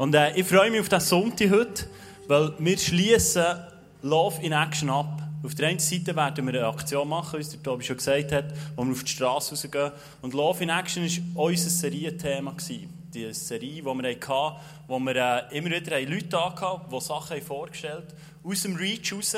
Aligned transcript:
Und 0.00 0.14
äh, 0.14 0.34
ich 0.34 0.46
freue 0.46 0.70
mich 0.70 0.80
auf 0.80 0.88
diesen 0.88 1.06
Sonntag 1.06 1.50
heute, 1.50 1.84
weil 2.26 2.54
wir 2.58 2.78
schließen 2.78 3.44
Love 4.00 4.40
in 4.40 4.52
Action 4.52 4.88
ab. 4.88 5.20
Auf 5.44 5.54
der 5.54 5.68
einen 5.68 5.78
Seite 5.78 6.16
werden 6.16 6.46
wir 6.46 6.54
eine 6.54 6.68
Aktion 6.68 7.06
machen, 7.06 7.36
wie 7.36 7.42
es 7.42 7.50
der 7.50 7.62
Tobi 7.62 7.84
schon 7.84 7.98
gesagt 7.98 8.32
hat, 8.32 8.46
wo 8.76 8.84
wir 8.84 8.92
auf 8.92 9.04
die 9.04 9.10
Straße 9.10 9.50
rausgehen. 9.50 9.92
Und 10.22 10.32
Love 10.32 10.62
in 10.62 10.70
Action 10.70 11.06
war 11.34 11.44
unser 11.44 11.68
Serienthema. 11.68 12.56
Die 13.12 13.34
Serie, 13.34 13.82
die 13.82 13.84
wir 13.84 13.92
hatten, 13.92 14.56
wo 14.88 14.98
wir 14.98 15.16
äh, 15.16 15.58
immer 15.58 15.68
wieder 15.68 16.00
Leute 16.00 16.44
hatten, 16.46 16.90
die 16.90 17.00
Sachen 17.02 17.42
vorgestellt 17.42 18.14
haben, 18.42 18.50
aus 18.50 18.62
dem 18.62 18.76
Reach 18.76 19.12
raus. 19.12 19.36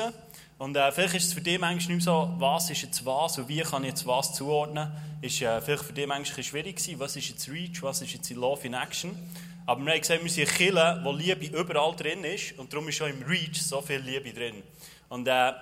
Und 0.59 0.77
äh, 0.77 0.93
vielleicht 0.93 1.15
ist 1.15 1.25
es 1.25 1.33
für 1.33 1.41
dich 1.41 1.59
manchmal 1.59 1.95
nicht 1.95 2.05
so, 2.05 2.33
was 2.37 2.69
ist 2.69 2.83
jetzt 2.83 3.05
was 3.05 3.37
und 3.37 3.49
wie 3.49 3.59
kann 3.59 3.83
ich 3.83 3.89
jetzt 3.89 4.07
was 4.07 4.33
zuordnen. 4.33 4.89
Ist 5.19 5.41
äh, 5.41 5.59
vielleicht 5.59 5.83
für 5.83 5.91
dich 5.91 6.07
manchmal 6.07 6.41
schwierig 6.41 6.77
gewesen, 6.77 6.99
was 6.99 7.17
ist 7.17 7.27
jetzt 7.27 7.49
Reach, 7.49 7.81
was 7.81 8.01
ist 8.01 8.13
jetzt 8.13 8.29
Love 8.29 8.65
in 8.65 8.75
Action. 8.75 9.11
Aber 9.65 9.85
wir 9.85 9.93
haben 9.93 10.01
gesagt, 10.01 10.21
wir 10.21 10.29
sind 10.29 10.49
eine 10.49 10.57
Kirche, 10.57 10.99
wo 11.03 11.11
Liebe 11.13 11.45
überall 11.57 11.95
drin 11.95 12.23
ist 12.25 12.57
und 12.59 12.71
darum 12.73 12.89
ist 12.89 13.01
auch 13.01 13.07
im 13.07 13.21
Reach 13.23 13.61
so 13.61 13.81
viel 13.81 13.99
Liebe 13.99 14.33
drin. 14.33 14.61
Und 15.07 15.25
äh, 15.25 15.53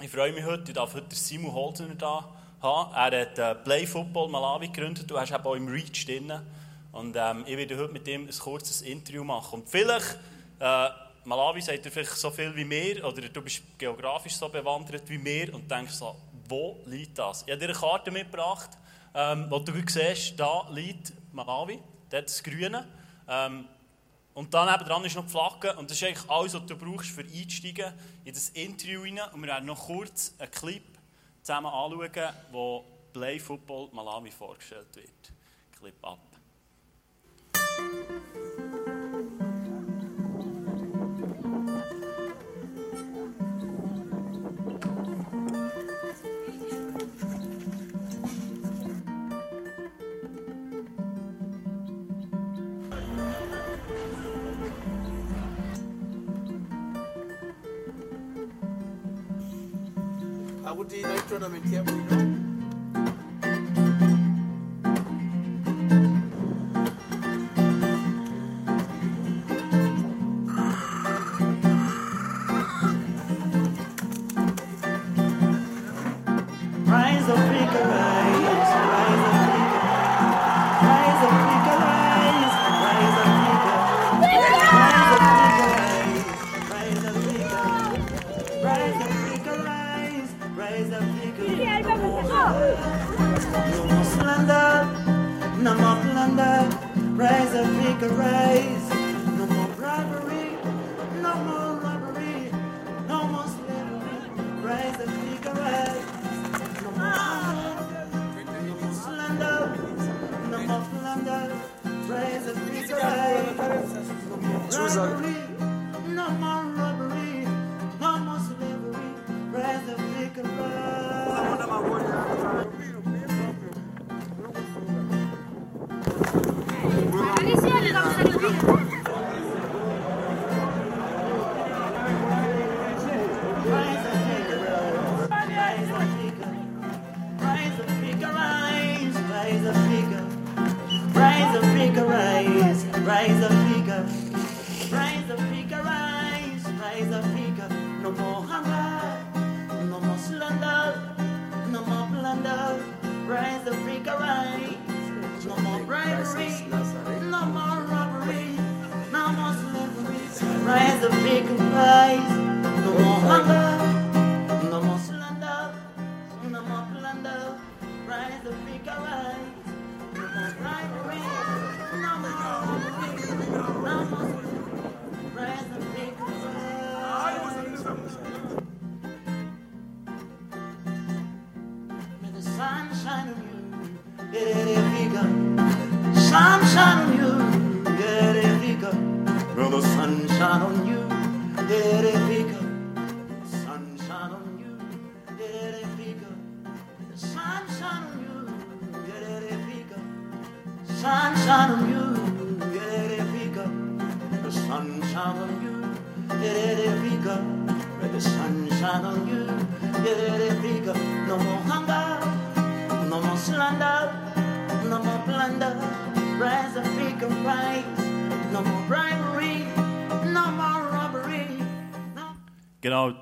ich 0.00 0.10
freue 0.10 0.32
mich 0.32 0.44
heute, 0.44 0.64
ich 0.68 0.74
darf 0.74 0.94
heute 0.94 1.14
Simon 1.16 1.52
Holzner 1.52 1.94
da 1.96 2.28
haben. 2.62 2.94
Er 2.94 3.22
hat 3.22 3.38
äh, 3.38 3.54
Play 3.56 3.84
Football 3.84 4.28
Malawi 4.28 4.68
gegründet, 4.68 5.10
du 5.10 5.18
hast 5.18 5.32
eben 5.32 5.44
auch 5.44 5.56
im 5.56 5.66
Reach 5.66 6.06
drin. 6.06 6.32
Und 6.92 7.16
ähm, 7.16 7.42
ich 7.44 7.56
werde 7.56 7.76
heute 7.78 7.92
mit 7.92 8.06
ihm 8.06 8.28
ein 8.28 8.38
kurzes 8.38 8.82
Interview 8.82 9.24
machen. 9.24 9.60
Und 9.60 9.68
vielleicht, 9.68 10.18
äh, 10.60 10.88
Malawi 11.24 11.62
sagt 11.62 11.84
er 11.84 11.90
vielleicht 11.90 12.12
so 12.12 12.30
viel 12.30 12.54
wie 12.54 12.64
mir, 12.64 13.04
oder 13.04 13.22
du 13.22 13.42
bist 13.42 13.62
geografisch 13.76 14.34
so 14.34 14.48
bewandert 14.48 15.02
wie 15.08 15.18
mir 15.18 15.52
und 15.52 15.68
denkst 15.68 15.94
so, 15.94 16.14
wo 16.48 16.80
liegt 16.86 17.18
das? 17.18 17.42
Ich 17.42 17.50
habe 17.50 17.58
dir 17.58 17.70
eine 17.70 17.78
Karte 17.78 18.12
mitgebracht, 18.12 18.70
ähm, 19.16 19.46
wo 19.48 19.58
du 19.58 19.72
siehst, 19.84 20.38
da 20.38 20.68
liegt 20.70 21.12
Malawi, 21.32 21.80
dort 22.08 22.26
das 22.26 22.40
Grüne. 22.40 22.86
Ähm, 23.28 23.68
und 24.34 24.54
dann 24.54 24.66
dran 24.80 25.04
ist 25.04 25.14
noch 25.14 25.24
die 25.24 25.30
Flagge. 25.30 25.76
Und 25.76 25.90
das 25.90 26.00
ist 26.00 26.04
eigentlich 26.04 26.30
alles, 26.30 26.54
was 26.54 26.66
du 26.66 26.76
brauchst, 26.76 27.10
für 27.10 27.22
einzusteigen 27.22 27.92
in 28.24 28.32
das 28.34 28.48
Interview 28.50 29.02
rein. 29.02 29.20
Und 29.32 29.42
wir 29.42 29.48
werden 29.48 29.66
noch 29.66 29.86
kurz 29.86 30.34
einen 30.38 30.50
Clip 30.50 30.84
zusammen 31.42 31.66
anschauen, 31.66 32.34
wo 32.50 32.84
Play 33.12 33.38
Football 33.38 33.90
Malawi 33.92 34.30
vorgestellt 34.30 34.94
wird. 34.96 35.32
Clip 35.78 35.94
ab. 36.04 36.18
astronomically, 61.32 61.76
you 61.76 61.82
know? 61.82 62.31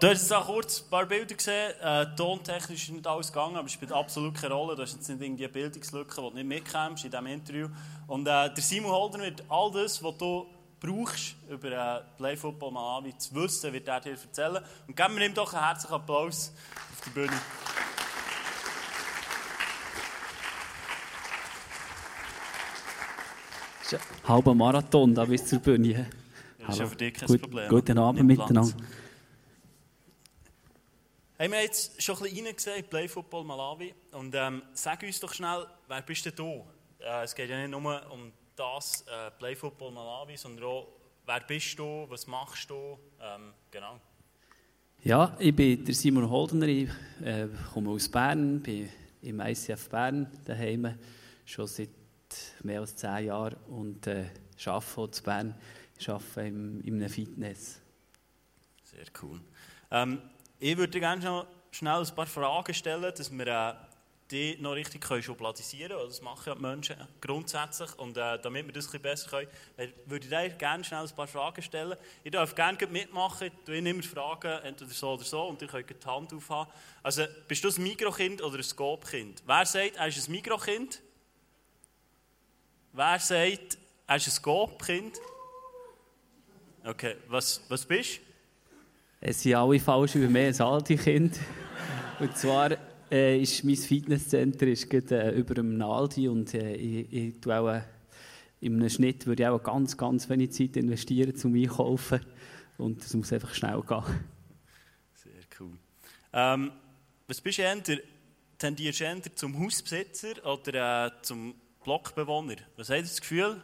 Du 0.01 0.07
hast 0.09 0.23
jetzt 0.23 0.33
auch 0.33 0.47
kurz 0.47 0.83
ein 0.83 0.91
paar 0.91 1.07
Bilder 1.07 1.35
gesehen. 1.35 1.73
Äh, 1.81 2.07
tontechnisch 2.17 2.89
ist 2.89 2.93
nicht 2.93 3.07
alles 3.07 3.29
gegangen, 3.29 3.57
aber 3.57 3.67
es 3.67 3.73
spielt 3.73 3.93
absolut 3.93 4.35
keine 4.35 4.55
Rolle. 4.55 4.75
Du 4.75 4.83
hast 4.83 4.95
jetzt 4.95 5.09
nicht 5.09 5.21
irgendwie 5.21 5.45
eine 5.45 5.53
Bildungslücke, 5.53 6.15
die 6.17 6.21
du 6.21 6.35
nicht 6.35 6.47
mitkommst 6.47 7.05
in 7.05 7.11
diesem 7.11 7.27
Interview. 7.27 7.69
Und 8.07 8.27
äh, 8.27 8.53
der 8.53 8.63
Simon 8.63 8.91
Holder 8.91 9.21
wird 9.21 9.45
all 9.49 9.71
das, 9.73 10.03
was 10.03 10.17
du 10.17 10.47
brauchst, 10.81 11.37
über 11.49 11.71
äh, 11.71 12.01
Play 12.17 12.37
Football 12.37 12.73
Malawi 12.73 13.17
zu 13.19 13.35
wissen, 13.35 13.73
wird 13.73 13.87
er 13.87 14.01
dir 14.01 14.13
erzählen. 14.13 14.63
Und 14.87 14.97
geben 14.97 15.17
wir 15.17 15.27
ihm 15.27 15.35
doch 15.35 15.53
einen 15.53 15.65
herzlichen 15.65 15.95
Applaus 15.95 16.53
auf 16.93 17.05
die 17.05 17.11
Bühne. 17.11 17.33
Das 23.83 23.93
ist 23.93 24.01
ein 24.23 24.29
halber 24.29 24.55
Marathon 24.55 25.15
da 25.15 25.25
bis 25.25 25.45
zur 25.47 25.59
Bühne. 25.59 26.09
Das 26.59 26.75
ist 26.75 26.81
ja 26.81 26.87
für 26.87 26.97
dich 26.97 27.15
kein 27.15 27.27
Gut, 27.27 27.43
Problem. 27.43 27.69
Guten 27.69 27.99
Abend 27.99 28.25
Nimm 28.25 28.37
Platz. 28.37 28.75
Hey, 31.41 31.51
wir 31.51 31.57
haben 31.57 31.65
jetzt 31.65 32.03
schon 32.03 32.17
ein 32.19 32.23
bisschen 32.25 32.45
reingesehen 32.45 32.77
in 32.77 32.85
Play 32.85 33.09
Football 33.09 33.45
Malawi. 33.45 33.95
Und 34.13 34.35
ähm, 34.35 34.63
sag 34.75 35.03
uns 35.03 35.19
doch 35.21 35.33
schnell, 35.33 35.67
wer 35.89 36.03
bist 36.03 36.27
denn 36.27 36.35
du? 36.37 36.67
Äh, 36.99 37.25
es 37.25 37.35
geht 37.35 37.49
ja 37.49 37.57
nicht 37.57 37.71
nur 37.71 38.13
um 38.13 38.31
das 38.55 39.07
äh, 39.09 39.31
Play 39.39 39.57
Football 39.57 39.91
Malawi, 39.93 40.37
sondern 40.37 40.67
auch, 40.67 40.89
wer 41.25 41.41
bist 41.41 41.79
du, 41.79 42.05
was 42.11 42.27
machst 42.27 42.69
du? 42.69 42.99
Ähm, 43.23 43.55
genau. 43.71 43.99
Ja, 45.03 45.35
ich 45.39 45.57
bin 45.57 45.83
der 45.83 45.95
Simon 45.95 46.29
Holdener, 46.29 46.67
ich 46.67 46.91
äh, 47.25 47.49
komme 47.73 47.89
aus 47.89 48.07
Bern, 48.07 48.61
bin 48.61 48.91
im 49.23 49.41
ICF 49.41 49.89
Bern 49.89 50.31
daheim, 50.45 50.95
schon 51.47 51.67
seit 51.67 51.89
mehr 52.63 52.81
als 52.81 52.95
zehn 52.97 53.25
Jahren 53.25 53.57
und 53.71 54.07
äh, 54.09 54.27
arbeite 54.67 55.19
in 55.19 55.25
Bern, 55.25 55.55
ich 55.99 56.07
arbeite 56.07 56.41
in, 56.43 56.83
in 56.83 56.97
einem 56.97 57.09
Fitness. 57.09 57.81
Sehr 58.85 59.07
cool. 59.23 59.41
Ähm, 59.91 60.21
ich 60.61 60.77
würde 60.77 61.01
gerne 61.01 61.25
noch 61.25 61.47
schnell 61.71 62.01
ein 62.01 62.15
paar 62.15 62.27
Fragen 62.27 62.75
stellen, 62.75 63.03
dass 63.03 63.31
wir 63.31 63.47
äh, 63.47 63.75
die 64.31 64.57
noch 64.61 64.73
richtig 64.73 65.01
können 65.01 65.23
schubladisieren 65.23 65.93
können. 65.93 66.09
Das 66.09 66.23
machen 66.23 66.43
ja 66.47 66.55
die 66.55 66.61
Menschen 66.61 66.97
grundsätzlich. 67.21 67.99
Und 67.99 68.17
äh, 68.17 68.39
damit 68.41 68.67
wir 68.67 68.73
das 68.73 68.87
ein 68.87 68.93
bisschen 68.93 69.03
besser 69.03 69.31
können, 69.31 69.49
äh, 69.77 69.89
würde 70.07 70.25
ich 70.25 70.31
dir 70.31 70.51
gerne 70.51 70.85
schnell 70.85 71.03
ein 71.03 71.15
paar 71.17 71.27
Fragen 71.27 71.63
stellen. 71.63 71.97
Ihr 72.23 72.31
dürft 72.31 72.55
gerne 72.55 72.79
mitmachen. 72.87 73.51
Du 73.65 73.73
immer 73.73 74.03
Fragen, 74.03 74.63
entweder 74.63 74.91
so 74.91 75.15
oder 75.15 75.25
so, 75.25 75.43
und 75.49 75.61
ihr 75.63 75.69
könnt 75.69 75.91
die 75.91 76.07
Hand 76.07 76.33
aufhaben. 76.33 76.71
Also, 77.03 77.25
bist 77.49 77.65
du 77.65 77.69
ein 77.69 77.83
Mikrokind 77.83 78.43
oder 78.43 78.59
ein 78.59 78.63
Scope-Kind? 78.63 79.43
Wer 79.47 79.67
sagt, 79.67 79.97
er 79.97 80.07
ist 80.07 80.29
ein 80.29 80.33
Mikrokind? 80.33 81.03
Wer 82.93 83.19
sagt, 83.19 83.79
er 84.07 84.17
ist 84.17 84.27
ein 84.27 84.33
Scope-Kind? 84.33 85.19
Okay, 86.85 87.17
was, 87.29 87.63
was 87.69 87.85
bist 87.85 88.19
du? 88.19 88.30
Es 89.23 89.43
sind 89.43 89.55
alle 89.55 89.79
falsch 89.79 90.15
über 90.15 90.29
mehr 90.29 90.47
als 90.47 90.63
alte 90.63 90.97
Kind. 90.97 91.39
Und 92.21 92.37
zwar 92.39 92.71
äh, 93.11 93.39
ist 93.39 93.65
mein 93.65 93.77
Fitnesscenter 93.77 94.67
ist 94.67 94.89
gerade, 94.89 95.35
äh, 95.35 95.39
über 95.39 95.55
dem 95.55 95.77
Naldi 95.77 96.27
und 96.27 96.55
äh, 96.55 96.75
ich, 96.75 97.13
ich 97.13 97.41
tue 97.41 97.55
auch, 97.59 97.69
äh, 97.69 97.83
in 98.61 98.77
einem 98.77 98.89
Schnitt 98.89 99.27
würde 99.27 99.43
ich 99.43 99.49
auch 99.49 99.63
ganz, 99.63 99.99
ganz 99.99 100.29
wenig 100.31 100.53
Zeit 100.53 100.77
investieren 100.77 101.37
zum 101.37 101.55
Einkaufen 101.55 102.21
und 102.79 103.05
es 103.05 103.13
muss 103.13 103.31
einfach 103.31 103.53
schnell 103.53 103.83
gehen. 103.83 104.05
Sehr 105.15 105.33
cool. 105.61 105.73
Ähm, 106.33 106.73
was 107.29 107.43
bist 107.43 107.59
du 107.59 107.63
eher, 107.63 107.77
tendierst 108.57 109.01
du 109.01 109.05
eher 109.05 109.37
zum 109.37 109.63
Hausbesitzer 109.63 110.47
oder 110.47 111.07
äh, 111.07 111.11
zum 111.21 111.55
Blockbewohner? 111.85 112.57
Was 112.77 112.89
hast 112.89 112.97
du 112.97 113.03
das 113.03 113.21
Gefühl? 113.21 113.63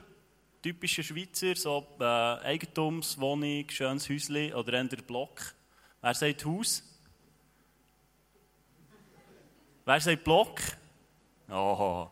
Typischer 0.62 1.02
Schweizer, 1.02 1.54
so 1.54 1.86
äh, 2.00 2.04
Eigentumswohnung, 2.04 3.68
schönes 3.68 4.08
Häuschen 4.08 4.52
oder 4.54 4.72
eher 4.74 5.02
Block? 5.06 5.54
Wer 6.00 6.14
sagt 6.14 6.44
Haus? 6.44 6.82
Wer 9.84 10.00
sagt 10.00 10.24
Block? 10.24 10.60
Oh. 11.48 12.08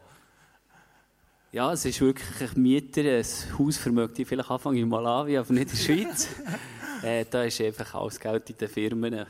Ja, 1.51 1.73
es 1.73 1.85
ist 1.85 2.01
wirklich 2.01 2.51
ein 2.51 2.63
Mieter, 2.63 3.03
ein 3.03 3.59
Haus 3.59 3.77
vermögt 3.77 4.19
ich 4.19 4.27
vielleicht 4.27 4.51
Anfang 4.51 4.75
in 4.75 4.89
Malawi, 4.89 5.39
aber 5.39 5.53
nicht 5.53 5.71
in 5.73 5.77
der 5.77 5.85
Schweiz. 5.85 6.29
äh, 7.03 7.25
da 7.31 7.45
ist 7.45 7.61
einfach 7.61 7.95
alles 7.95 8.19
Geld 8.19 8.51
in 8.51 8.59
den 8.59 8.69
Firmen. 8.69 9.27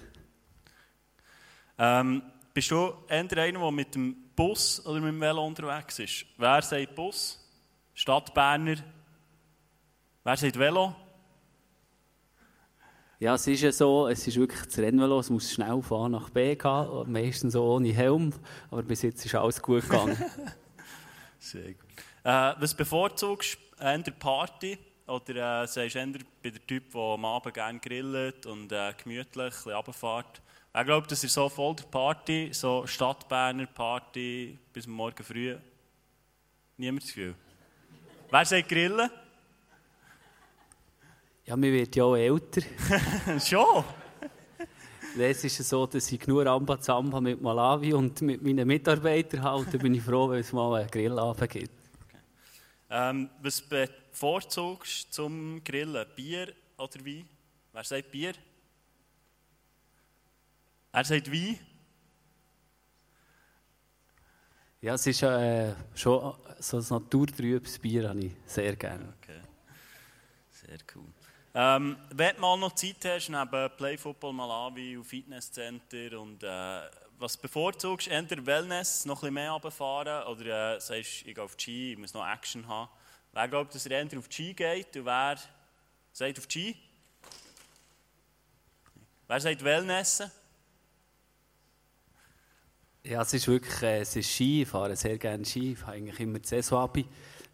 Ähm, 1.79 2.23
bist 2.53 2.71
du 2.71 2.95
eher 3.09 3.19
einer, 3.19 3.61
der 3.61 3.71
mit 3.71 3.95
dem 3.95 4.17
Bus 4.37 4.85
oder 4.87 5.01
mit 5.01 5.11
dem 5.11 5.21
Velo 5.21 5.47
unterwegs 5.47 5.99
ist? 5.99 6.27
Wer 6.39 6.63
sagt 6.63 6.95
Bus? 6.95 7.41
Stadtberner? 7.95 8.77
Wer 10.27 10.39
sagt 10.39 10.59
Velo? 10.59 10.97
Ja, 13.21 13.35
es 13.35 13.47
ist 13.47 13.61
ja 13.61 13.71
so, 13.71 14.09
es 14.09 14.27
ist 14.27 14.37
wirklich 14.39 14.63
das 14.63 14.79
Rennvelo, 14.79 15.21
es 15.21 15.29
muss 15.29 15.53
schnell 15.53 15.83
von 15.83 16.07
A 16.07 16.19
nach 16.19 16.31
B 16.31 16.57
gehen, 16.57 17.13
meistens 17.13 17.53
so 17.53 17.63
ohne 17.63 17.93
Helm, 17.93 18.33
aber 18.71 18.83
bis 18.83 19.03
jetzt 19.03 19.23
ist 19.27 19.35
alles 19.35 19.61
gut 19.61 19.83
gegangen. 19.83 20.17
Sehr 21.39 21.75
gut. 21.75 21.91
Äh, 22.23 22.55
was 22.59 22.75
bevorzugst 22.75 23.59
du? 23.79 23.85
Eher 23.85 24.03
Party 24.19 24.79
oder 25.07 25.65
äh, 25.65 25.67
sagst 25.67 25.95
du 25.95 26.13
bei 26.43 26.49
der 26.49 26.67
Typ, 26.67 26.91
der 26.91 27.01
am 27.03 27.25
Abend 27.27 27.53
gerne 27.53 27.79
grillt 27.79 28.47
und 28.47 28.73
äh, 28.73 28.95
gemütlich 29.03 29.55
ein 29.67 29.73
runterfährt? 29.73 30.41
Ich 30.75 30.85
glaube, 30.87 31.07
das 31.07 31.23
ist 31.23 31.35
so 31.35 31.51
voll 31.51 31.77
der 31.77 31.85
Party, 31.85 32.49
so 32.51 32.87
Stadtberner 32.87 33.67
Party 33.67 34.59
bis 34.73 34.87
morgen 34.87 35.23
früh. 35.23 35.55
Niemand 36.79 37.03
das 37.03 37.09
Gefühl. 37.11 37.35
Wer 38.31 38.45
sagt 38.47 38.71
grillen? 38.71 39.11
Ja, 41.47 41.57
man 41.57 41.71
wird 41.71 41.95
ja 41.95 42.05
auch 42.05 42.17
älter. 42.17 42.63
Schon? 43.41 43.85
Es 45.17 45.45
ist 45.45 45.59
so, 45.69 45.87
dass 45.87 46.11
ich 46.11 46.19
genug 46.19 46.45
Rambazamba 46.45 47.21
mit 47.21 47.41
Malawi 47.41 47.93
und 47.93 48.21
mit 48.23 48.43
meinen 48.43 48.67
Mitarbeitern 48.67 49.43
habe. 49.43 49.65
Da 49.71 49.79
bin 49.79 49.95
ich 49.95 50.03
froh, 50.03 50.29
wenn 50.29 50.41
es 50.41 50.53
mal 50.53 50.81
einen 50.81 50.91
Grillabend 50.91 51.51
gibt. 51.51 51.71
Okay. 52.05 52.19
Ähm, 52.91 53.31
was 53.41 53.61
bevorzugst 53.61 55.07
du 55.07 55.11
zum 55.13 55.63
Grillen? 55.63 56.05
Bier 56.17 56.53
oder 56.77 57.07
Wein? 57.07 57.29
Wer 57.73 57.85
sagt 57.85 58.11
Bier? 58.11 58.33
Er 60.91 61.05
sagt 61.05 61.31
Wein? 61.31 61.61
Ja, 64.81 64.95
es 64.95 65.07
ist 65.07 65.23
äh, 65.23 65.75
schon 65.95 66.35
so 66.59 66.79
ein 66.79 66.85
naturtrübes 66.91 67.79
Bier, 67.79 68.09
habe 68.09 68.19
ich 68.19 68.33
sehr 68.47 68.75
gerne. 68.75 69.15
Okay. 69.23 69.41
Sehr 70.51 70.79
cool. 70.97 71.14
Ähm, 71.57 71.97
wenn 72.11 72.35
du 72.35 72.41
mal 72.41 72.57
noch 72.57 72.75
Zeit 72.75 72.97
hast, 73.05 73.29
neben 73.29 73.71
Play 73.77 73.97
Football 73.97 74.33
Malawi 74.33 74.97
und 74.97 75.05
Fitnesscenter 75.05 76.19
und 76.21 76.43
äh, 76.43 76.81
was 77.17 77.37
bevorzugst? 77.37 78.09
Entweder 78.09 78.45
Wellness, 78.45 79.05
noch 79.05 79.19
ein 79.19 79.21
bisschen 79.21 79.35
mehr 79.35 79.53
runterfahren 79.53 80.27
oder 80.27 80.75
äh, 80.75 80.81
sagst 80.81 81.25
ich 81.25 81.33
gehe 81.33 81.45
auf 81.45 81.55
die 81.55 81.63
Ski, 81.63 81.93
ich 81.93 81.99
muss 81.99 82.13
noch 82.13 82.27
Action 82.27 82.67
haben. 82.67 82.91
Wer 83.33 83.47
glaubt, 83.47 83.73
dass 83.73 83.87
er 83.87 84.01
entweder 84.01 84.19
auf 84.19 84.27
die 84.27 84.35
Ski 84.35 84.55
geht 84.55 84.97
und 84.97 85.05
wer 85.05 85.39
sagt 86.13 86.39
auf 86.41 86.47
die 86.49 86.61
Ski? 86.61 86.77
Wer 89.29 89.41
sagt 89.41 89.63
Wellness? 89.63 90.25
Ja, 93.05 93.23
es 93.23 93.33
ist 93.33 93.47
wirklich 93.47 93.81
äh, 93.81 94.01
es 94.01 94.17
ist 94.17 94.29
Ski, 94.29 94.63
ich 94.63 94.69
fahre 94.69 94.97
sehr 94.97 95.19
gerne 95.19 95.45
Ski, 95.45 95.75
ich 95.75 95.79
fahre 95.79 95.93
eigentlich 95.93 96.19
immer 96.19 96.41
die 96.41 96.49
Saison 96.49 96.83
ab. 96.83 96.99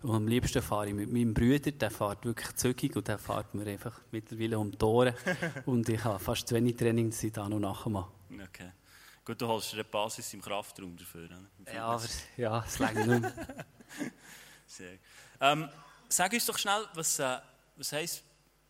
Und 0.02 0.14
am 0.14 0.28
liebsten 0.28 0.62
fahre 0.62 0.88
ich 0.88 0.94
mit 0.94 1.12
meinem 1.12 1.34
Bruder, 1.34 1.70
der 1.72 1.90
fährt 1.90 2.24
wirklich 2.24 2.54
zügig 2.56 2.96
und 2.96 3.06
der 3.06 3.18
fährt 3.18 3.54
mir 3.54 3.66
einfach 3.66 4.00
mittlerweile 4.10 4.58
um 4.58 4.70
die 4.70 4.78
Tore. 4.78 5.14
und 5.66 5.88
ich 5.88 6.02
habe 6.02 6.18
fast 6.18 6.48
zu 6.48 6.54
wenig 6.54 6.76
Training, 6.76 7.10
dass 7.10 7.22
ich 7.22 7.32
da 7.32 7.48
noch 7.48 7.58
nachher 7.58 7.90
mache. 7.90 8.10
Okay. 8.30 8.72
Gut, 9.24 9.40
du 9.40 9.46
holst 9.46 9.72
dir 9.72 9.76
eine 9.76 9.84
Basis 9.84 10.32
im 10.32 10.40
Kraftraum 10.40 10.96
dafür. 10.96 11.28
Ne? 11.28 11.46
Ja, 11.72 11.86
aber 11.86 12.04
ja, 12.36 12.64
es 12.66 12.78
längt 12.78 13.06
nicht 13.06 13.20
mehr. 13.20 13.32
Sehr. 14.66 14.98
Ähm, 15.40 15.68
sag 16.08 16.32
uns 16.32 16.46
doch 16.46 16.56
schnell, 16.56 16.86
was, 16.94 17.18
äh, 17.18 17.38
was 17.76 17.92
heisst, 17.92 18.24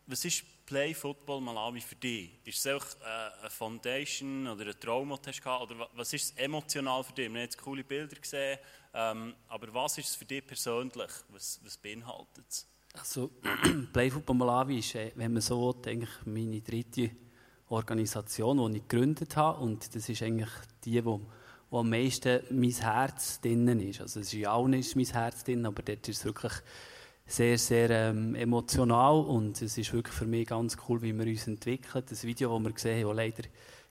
was 0.07 0.25
ist 0.25 0.43
Play 0.71 0.93
Football 0.93 1.41
Malawi 1.41 1.81
für 1.81 1.95
dich? 1.95 2.29
Ist 2.45 2.65
es 2.65 2.67
auch 2.67 2.85
äh, 3.01 3.41
eine 3.41 3.49
Foundation 3.49 4.47
oder 4.47 4.67
ein 4.67 4.79
Traum, 4.79 5.09
den 5.09 5.17
du 5.21 5.29
hast 5.29 5.45
oder 5.45 5.89
was 5.93 6.13
ist 6.13 6.23
es 6.23 6.31
emotional 6.37 7.03
für 7.03 7.11
dich? 7.11 7.29
Wir 7.29 7.39
haben 7.39 7.43
jetzt 7.43 7.61
coole 7.61 7.83
Bilder 7.83 8.15
gesehen, 8.15 8.57
ähm, 8.93 9.35
aber 9.49 9.73
was 9.73 9.97
ist 9.97 10.11
es 10.11 10.15
für 10.15 10.23
dich 10.23 10.47
persönlich? 10.47 11.11
Was, 11.27 11.59
was 11.65 11.75
beinhaltet 11.75 12.45
es? 12.47 12.69
Also, 12.93 13.31
Play 13.91 14.09
Football 14.09 14.37
Malawi 14.37 14.79
ist, 14.79 14.95
äh, 14.95 15.11
wenn 15.15 15.33
man 15.33 15.41
so 15.41 15.59
will, 15.59 15.91
eigentlich 15.91 16.09
meine 16.23 16.61
dritte 16.61 17.11
Organisation, 17.67 18.71
die 18.71 18.77
ich 18.77 18.87
gegründet 18.87 19.35
habe. 19.35 19.59
Und 19.59 19.93
das 19.93 20.07
ist 20.07 20.23
eigentlich 20.23 20.51
die, 20.85 21.03
wo, 21.03 21.19
wo 21.69 21.79
am 21.79 21.89
meisten 21.89 22.43
mein 22.49 22.71
Herz 22.71 23.41
drin 23.41 23.67
ist. 23.81 23.99
Also, 23.99 24.21
es 24.21 24.27
ist 24.27 24.39
ja 24.39 24.53
auch 24.53 24.69
nicht 24.69 24.95
mein 24.95 25.03
Herz 25.03 25.43
drin, 25.43 25.65
aber 25.65 25.83
dort 25.83 26.07
ist 26.07 26.19
es 26.19 26.23
wirklich 26.23 26.53
sehr, 27.31 27.57
sehr 27.57 27.89
ähm, 27.89 28.35
emotional. 28.35 29.21
Und 29.21 29.61
es 29.61 29.77
ist 29.77 29.93
wirklich 29.93 30.15
für 30.15 30.25
mich 30.25 30.47
ganz 30.47 30.77
cool, 30.87 31.01
wie 31.01 31.13
wir 31.13 31.25
uns 31.25 31.47
entwickeln. 31.47 32.03
Das 32.07 32.23
Video, 32.23 32.53
das 32.53 32.63
wir 32.63 32.73
gesehen 32.73 33.05
haben, 33.05 33.15
das 33.15 33.25
leider 33.25 33.43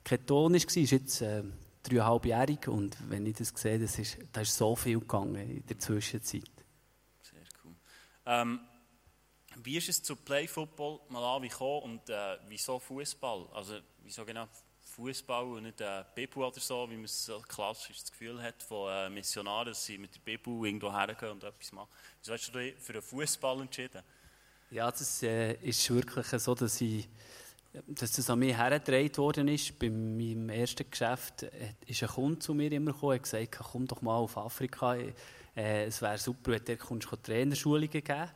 kein 0.05 0.27
Ton 0.27 0.53
war, 0.53 0.57
ist 0.57 0.77
jetzt. 0.77 1.23
Äh, 1.23 1.43
dreieinhalbjährig 1.83 2.69
und 2.69 2.97
wenn 3.09 3.27
ich 3.27 3.37
das 3.37 3.49
sehe, 3.55 3.79
das 3.79 3.99
ist, 3.99 4.19
da 4.33 4.41
ist 4.41 4.57
so 4.57 4.77
viel 4.77 5.01
gegangen 5.01 5.37
in 5.37 5.67
der 5.67 5.79
Zwischenzeit. 5.79 6.43
Sehr 7.23 7.43
cool. 7.65 7.75
Ähm, 8.27 8.61
wie 9.57 9.77
ist 9.77 9.89
es 9.89 10.03
zu 10.03 10.17
Play 10.17 10.47
Football 10.47 11.01
Malawi 11.09 11.49
gekommen 11.49 11.83
und 11.83 12.11
äh, 12.11 12.39
wieso 12.49 12.79
Fußball? 12.79 13.49
Also 13.53 13.79
wieso 14.03 14.25
genau 14.25 14.47
Fußball 14.91 15.45
und 15.45 15.63
nicht 15.63 15.81
äh, 15.81 16.05
Bibu 16.15 16.45
oder 16.45 16.61
so, 16.61 16.89
wie 16.91 16.97
man 16.97 17.07
so 17.07 17.41
klassisch 17.41 18.01
das 18.01 18.11
Gefühl 18.11 18.43
hat 18.43 18.63
von 18.63 18.91
äh, 18.93 19.11
Missionaren, 19.11 19.69
dass 19.69 19.85
sie 19.85 19.99
mit 19.99 20.15
der 20.15 20.21
Bibu 20.21 20.65
irgendwo 20.65 20.93
hergehen 20.93 21.33
und 21.33 21.45
etwas 21.45 21.73
machen. 21.73 21.89
Wieso 22.21 22.33
hast 22.33 22.49
du 22.49 22.59
dich 22.59 22.75
für 22.79 22.93
den 22.93 23.03
Fußball 23.03 23.61
entschieden? 23.61 24.03
Ja, 24.71 24.91
das 24.91 25.23
äh, 25.23 25.55
ist 25.55 25.89
wirklich 25.91 26.27
so, 26.27 26.55
dass 26.55 26.81
ich 26.81 27.09
dass 27.87 28.13
das 28.13 28.29
an 28.29 28.41
mich 28.41 28.57
hergetragen 28.57 29.17
worden 29.17 29.49
ist. 29.49 29.79
Bei 29.79 29.89
meinem 29.89 30.49
ersten 30.49 30.91
Geschäft 30.91 31.45
äh, 31.45 31.75
ist 31.87 32.03
ein 32.03 32.09
Kunde 32.09 32.39
zu 32.41 32.53
mir 32.53 32.71
immer 32.73 32.93
gekommen 32.93 33.13
und 33.13 33.23
gesagt, 33.23 33.59
komm 33.59 33.87
doch 33.87 34.03
mal 34.03 34.17
auf 34.17 34.37
Afrika, 34.37 34.97
äh, 34.97 35.85
es 35.87 36.03
wäre 36.03 36.19
super, 36.19 36.53
wenn 36.53 36.65
du 36.65 36.77
dort 36.77 37.25
Trainerschulungen 37.25 37.91
geben 37.91 38.31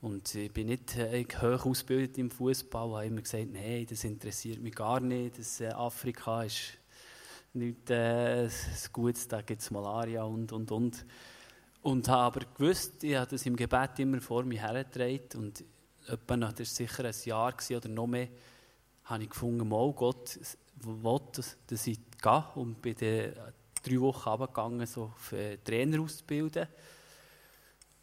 Und 0.00 0.32
ich 0.36 0.52
bin 0.52 0.68
nicht 0.68 0.96
äh, 0.96 1.24
hoch 1.24 1.66
ausgebildet 1.66 2.18
im 2.18 2.30
Fußball, 2.30 2.90
habe 2.90 3.06
immer 3.06 3.20
gesagt, 3.20 3.48
nein, 3.52 3.84
das 3.88 4.04
interessiert 4.04 4.60
mich 4.60 4.74
gar 4.74 5.00
nicht, 5.00 5.38
das, 5.38 5.60
äh, 5.60 5.68
Afrika 5.68 6.44
ist 6.44 6.78
nicht 7.52 7.90
äh, 7.90 8.48
Gutes, 8.92 9.26
da 9.26 9.42
gibt 9.42 9.60
es 9.60 9.72
Malaria 9.72 10.22
und, 10.22 10.52
und, 10.52 10.70
und. 10.70 11.04
Und 11.82 12.08
habe 12.08 12.22
aber 12.22 12.46
gewusst, 12.54 13.02
ich 13.02 13.16
habe 13.16 13.28
das 13.30 13.44
im 13.46 13.56
Gebet 13.56 13.98
immer 13.98 14.20
vor 14.20 14.44
mir 14.44 14.60
hergetragen 14.60 15.40
und 15.40 15.64
etwa, 16.06 16.36
nach- 16.36 16.52
das 16.52 16.76
sicher 16.76 17.04
ein 17.04 17.14
Jahr 17.24 17.54
oder 17.70 17.88
noch 17.88 18.06
mehr, 18.06 18.28
habe 19.04 19.24
ich 19.24 19.30
gefunden, 19.30 19.68
mal 19.68 19.92
Gott 19.92 20.38
will, 20.76 21.20
dass 21.66 21.86
ich 21.86 21.98
gehe 22.22 22.44
und 22.54 22.80
bin 22.82 22.94
drei 22.94 24.00
Wochen 24.00 24.28
runtergegangen, 24.28 24.86
so 24.86 25.12
für 25.16 25.58
Trainer 25.64 26.00
auszubilden. 26.02 26.68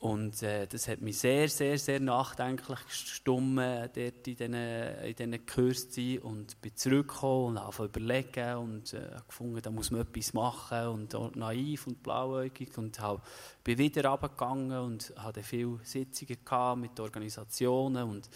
Und 0.05 0.43
äh, 0.43 0.67
das 0.67 0.87
hat 0.87 1.01
mich 1.01 1.17
sehr, 1.17 1.49
sehr, 1.49 1.79
sehr 1.79 1.99
nachdenklich 1.99 2.77
gestummen, 2.85 3.89
dort 3.91 3.97
in 3.97 4.23
diesen, 4.23 4.53
in 4.53 5.15
diesen 5.15 5.45
Kursen 5.47 5.89
zu 5.89 5.99
sein. 5.99 6.19
Und 6.19 6.61
bin 6.61 6.75
zurückgekommen 6.75 7.57
und 7.57 7.59
habe 7.59 7.85
überlegen 7.85 8.55
und 8.57 8.93
äh, 8.93 9.17
gefunden, 9.27 9.63
da 9.63 9.71
muss 9.71 9.89
man 9.89 10.01
etwas 10.01 10.31
machen 10.35 10.89
und 10.89 11.35
naiv 11.35 11.87
und 11.87 12.03
blauäugig. 12.03 12.77
Und 12.77 12.99
habe, 12.99 13.19
bin 13.63 13.79
wieder 13.79 14.07
runtergegangen 14.07 14.77
und 14.77 15.11
hatte 15.17 15.41
viele 15.41 15.79
Sitzungen 15.81 16.37
gehabt 16.45 16.81
mit 16.81 16.99
Organisationen 16.99 18.07
und 18.07 18.29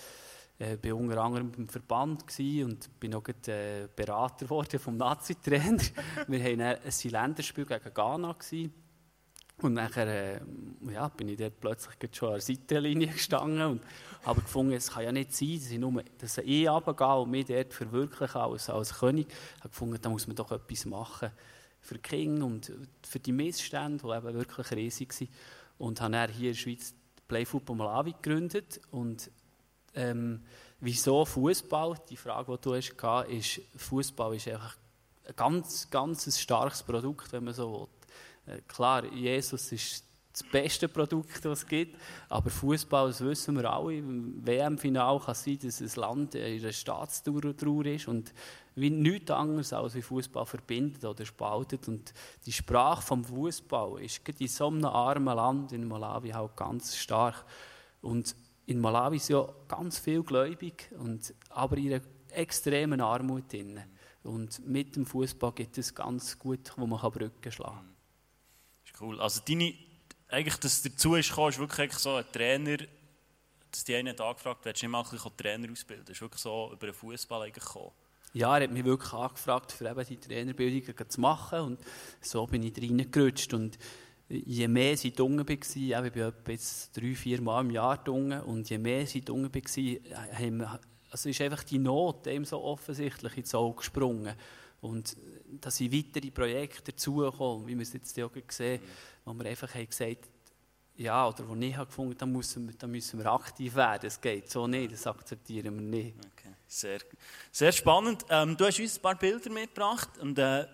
äh, 0.57 0.75
bin 0.75 0.93
unter 0.93 1.21
anderem 1.21 1.51
beim 1.51 1.69
Verband 1.69 2.23
und 2.39 2.99
bin 2.99 3.13
auch 3.13 3.21
gerade, 3.21 3.51
äh, 3.51 3.87
Berater 3.95 4.45
geworden 4.47 4.79
vom 4.79 4.97
Nazi-Trainer. 4.97 5.83
Wir 6.27 6.57
dann 6.57 6.61
ein 6.61 7.11
Länderspiel 7.11 7.67
gegen 7.67 7.93
Ghana 7.93 8.33
gewesen. 8.33 8.73
Und 9.61 9.73
nachher 9.73 10.07
äh, 10.07 10.41
ja, 10.91 11.09
bin 11.09 11.27
ich 11.27 11.37
dort 11.37 11.59
plötzlich 11.59 12.15
schon 12.15 12.29
an 12.29 12.33
der 12.35 12.41
Seitenlinie 12.41 13.07
gestanden 13.13 13.61
und 13.61 13.81
habe 14.23 14.41
gefunden, 14.41 14.73
es 14.73 14.91
kann 14.91 15.03
ja 15.03 15.11
nicht 15.11 15.33
sein, 15.33 15.55
dass 15.55 15.71
ich, 15.71 15.79
nur, 15.79 16.03
dass 16.17 16.37
ich 16.37 16.69
runtergehe 16.69 17.15
und 17.15 17.31
mich 17.31 17.45
dort 17.45 17.73
verwirkliche 17.73 18.39
als, 18.39 18.69
als 18.69 18.93
König. 18.99 19.27
Ich 19.29 19.59
habe 19.59 19.69
gefunden, 19.69 19.99
da 20.01 20.09
muss 20.09 20.27
man 20.27 20.35
doch 20.35 20.51
etwas 20.51 20.85
machen 20.85 21.31
für 21.81 21.95
die 21.95 22.01
Kinder 22.01 22.45
und 22.45 22.71
für 23.03 23.19
die 23.19 23.31
Missstände, 23.31 24.03
die 24.05 24.13
eben 24.13 24.33
wirklich 24.33 24.71
riesig 24.71 25.13
waren. 25.19 25.29
Und 25.77 26.01
habe 26.01 26.11
dann 26.11 26.29
hier 26.29 26.49
in 26.49 26.53
der 26.55 26.59
Schweiz 26.59 26.93
Play 27.27 27.45
Football 27.45 27.77
Malawi 27.77 28.13
gegründet 28.13 28.81
und 28.91 29.29
ähm, 29.93 30.43
wieso 30.79 31.25
Fußball? 31.25 31.95
Die 32.09 32.17
Frage, 32.17 32.57
die 32.57 32.61
du 32.61 32.75
hast, 32.75 33.29
ist, 33.29 33.61
Fußball 33.75 34.35
ist 34.35 34.47
einfach 34.47 34.75
ein 35.27 35.35
ganz, 35.35 35.89
ganz 35.89 36.39
starkes 36.39 36.83
Produkt, 36.83 37.31
wenn 37.31 37.43
man 37.43 37.53
so 37.53 37.71
will. 37.71 37.98
Äh, 38.49 38.61
Klar, 38.67 39.05
Jesus 39.13 39.71
ist 39.71 40.03
das 40.31 40.43
beste 40.43 40.87
Produkt, 40.87 41.43
das 41.43 41.59
es 41.59 41.67
gibt, 41.67 41.97
aber 42.29 42.49
Fußball, 42.49 43.07
das 43.07 43.21
wissen 43.21 43.55
wir 43.55 43.69
alle, 43.69 43.97
im 43.97 44.45
WM-Final 44.45 45.19
kann 45.19 45.31
es 45.31 45.43
sein, 45.43 45.59
dass 45.61 45.81
ein 45.81 46.01
Land 46.01 46.35
in 46.35 46.61
einer 46.61 46.71
Staatstrauer 46.71 47.85
ist 47.85 48.07
und 48.07 48.31
wie 48.75 48.89
nichts 48.89 49.31
anderes 49.31 49.73
als 49.73 49.95
wie 49.95 50.01
Fußball 50.01 50.45
verbindet 50.45 51.03
oder 51.03 51.25
spaltet. 51.25 51.87
Und 51.87 52.13
die 52.45 52.51
Sprache 52.51 53.01
vom 53.01 53.25
Fußball 53.25 54.01
ist 54.01 54.21
in 54.39 54.47
so 54.47 54.67
einem 54.67 54.85
armen 54.85 55.35
Land 55.35 55.71
in 55.73 55.87
Malawi 55.87 56.29
halt 56.29 56.55
ganz 56.55 56.95
stark. 56.95 57.43
Und 58.01 58.35
in 58.67 58.79
Malawi 58.79 59.19
sind 59.19 59.35
ja 59.35 59.49
ganz 59.67 59.99
viel 59.99 60.23
gläubig, 60.23 60.89
und, 60.97 61.33
aber 61.49 61.77
in 61.77 61.93
einer 61.93 62.03
extremen 62.29 63.01
Armut 63.01 63.51
drin. 63.51 63.79
Und 64.23 64.65
mit 64.65 64.95
dem 64.95 65.05
Fußball 65.05 65.51
gibt 65.53 65.77
es 65.77 65.93
ganz 65.93 66.37
gut, 66.37 66.71
wo 66.77 66.85
man 66.85 66.99
Brücken 66.99 67.51
schlagen 67.51 67.77
kann. 67.77 67.98
Cool. 68.99 69.19
Also 69.21 69.41
deine, 69.47 69.73
eigentlich, 70.29 70.57
dass 70.57 70.73
es 70.73 70.81
dazu 70.81 71.15
ist 71.15 71.29
ist 71.29 71.59
wirklich 71.59 71.93
so 71.93 72.15
ein 72.15 72.25
Trainer, 72.31 72.77
dass 73.71 73.83
die 73.83 73.95
einen 73.95 74.15
Tag 74.15 74.37
gefragt, 74.37 74.65
willst 74.65 74.81
du 74.81 74.87
nicht 74.87 74.91
mal 74.91 75.31
Trainer 75.37 75.71
ausbilden? 75.71 76.05
Das 76.05 76.15
ist 76.15 76.21
wirklich 76.21 76.41
so 76.41 76.71
über 76.73 76.87
den 76.87 76.93
Fußball 76.93 77.51
gekommen. 77.51 77.91
Ja, 78.33 78.57
er 78.57 78.63
hat 78.63 78.71
mich 78.71 78.85
wirklich 78.85 79.11
angefragt, 79.11 79.71
für 79.71 79.89
eben 79.89 80.05
die 80.05 80.17
Trainerbildung 80.17 81.09
zu 81.09 81.21
machen 81.21 81.59
und 81.61 81.79
so 82.21 82.45
bin 82.45 82.61
ich 82.61 82.77
reingerutscht 82.77 83.53
und 83.55 83.79
je 84.29 84.67
mehr 84.67 84.93
ich 84.93 85.13
dunge 85.13 85.47
war, 85.47 85.55
ich 85.65 85.91
etwa 85.91 86.51
jetzt 86.51 86.95
drei, 86.95 87.15
vier 87.15 87.41
Mal 87.41 87.61
im 87.61 87.71
Jahr 87.71 87.97
dunge 87.97 88.43
und 88.43 88.69
je 88.69 88.77
mehr 88.77 89.01
ich 89.01 89.25
dunge 89.25 89.49
war, 89.51 90.79
also 91.09 91.29
ist 91.29 91.41
einfach 91.41 91.63
die 91.63 91.79
Not 91.79 92.27
dem 92.27 92.45
so 92.45 92.63
offensichtlich 92.63 93.37
ins 93.37 93.55
Auge 93.55 93.77
gesprungen 93.77 94.35
und 94.81 95.17
dass 95.61 95.77
sind 95.77 95.93
weitere 95.93 96.31
Projekte 96.31 96.91
dazugekommen, 96.91 97.67
wie 97.67 97.75
wir 97.75 97.83
es 97.83 97.93
jetzt 97.93 98.19
auch 98.19 98.31
gesehen 98.31 98.81
haben, 99.25 99.37
wo 99.37 99.43
wir 99.43 99.49
einfach 99.49 99.73
haben 99.73 99.87
gesagt 99.87 100.29
ja, 100.99 101.29
oder 101.29 101.47
wo 101.47 101.55
ich 101.55 101.75
habe 101.77 101.85
gefunden 101.85 102.17
da 102.17 102.25
müssen, 102.25 102.75
da 102.77 102.85
müssen 102.85 103.19
wir 103.19 103.31
aktiv 103.31 103.73
werden, 103.73 104.05
es 104.05 104.19
geht 104.19 104.49
so 104.49 104.67
nicht, 104.67 104.91
das 104.91 105.07
akzeptieren 105.07 105.73
wir 105.75 105.81
nicht. 105.81 106.17
Okay. 106.17 106.53
Sehr, 106.67 106.99
sehr 107.53 107.71
spannend. 107.71 108.25
Ähm, 108.29 108.57
du 108.57 108.65
hast 108.65 108.79
uns 108.81 108.97
ein 108.97 109.01
paar 109.01 109.15
Bilder 109.15 109.49
mitgebracht 109.49 110.09
und 110.19 110.37
äh, 110.37 110.67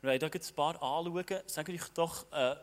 wir 0.00 0.10
wollen 0.10 0.30
jetzt 0.34 0.50
ein 0.50 0.56
paar 0.56 0.74
anschauen. 0.82 1.40
Sag 1.46 1.68
euch 1.68 1.88
doch, 1.94 2.26
äh, 2.32 2.56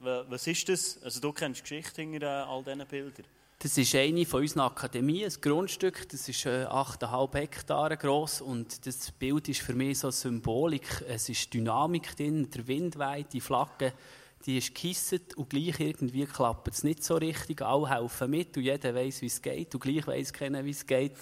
was 0.00 0.46
ist 0.46 0.68
das? 0.68 1.02
Also 1.02 1.20
du 1.20 1.32
kennst 1.32 1.60
die 1.60 1.62
Geschichte 1.62 2.02
hinter 2.02 2.26
äh, 2.26 2.46
all 2.46 2.62
diesen 2.62 2.86
Bildern. 2.86 3.24
Das 3.60 3.76
ist 3.76 3.92
eine 3.96 4.24
von 4.24 4.42
unseren 4.42 4.60
Akademien, 4.60 5.28
ein 5.28 5.40
Grundstück, 5.40 6.08
das 6.10 6.28
ist 6.28 6.46
äh, 6.46 6.64
8,5 6.64 7.34
Hektare 7.34 7.96
groß 7.96 8.42
und 8.42 8.86
das 8.86 9.10
Bild 9.10 9.48
ist 9.48 9.62
für 9.62 9.74
mich 9.74 9.98
so 9.98 10.12
Symbolik. 10.12 11.04
Es 11.08 11.28
ist 11.28 11.52
Dynamik 11.52 12.16
drin, 12.16 12.48
der 12.48 12.68
Wind 12.68 12.96
weht, 13.00 13.32
die 13.32 13.40
Flagge, 13.40 13.94
die 14.46 14.58
ist 14.58 14.72
gekisset 14.72 15.36
und 15.36 15.50
gleich 15.50 15.80
irgendwie 15.80 16.24
klappt 16.26 16.68
es 16.68 16.84
nicht 16.84 17.02
so 17.02 17.16
richtig. 17.16 17.60
Alle 17.60 17.90
helfen 17.90 18.30
mit 18.30 18.56
und 18.56 18.62
jeder 18.62 18.94
weiß, 18.94 19.22
wie 19.22 19.26
es 19.26 19.42
geht 19.42 19.74
und 19.74 19.80
gleich 19.80 20.06
weiß 20.06 20.32
keiner, 20.32 20.64
wie 20.64 20.70
es 20.70 20.86
geht. 20.86 21.16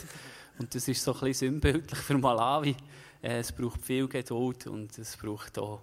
Und 0.59 0.75
das 0.75 0.89
ist 0.89 1.03
so 1.03 1.15
ein 1.15 1.21
bisschen 1.21 1.53
sinnbildlich 1.53 2.01
für 2.01 2.19
Malawi. 2.19 2.77
Äh, 3.23 3.39
es 3.39 3.51
braucht 3.51 3.81
viel 3.83 4.09
Geduld 4.09 4.67
und 4.67 4.99
es 4.99 5.17
braucht 5.17 5.59
auch 5.59 5.81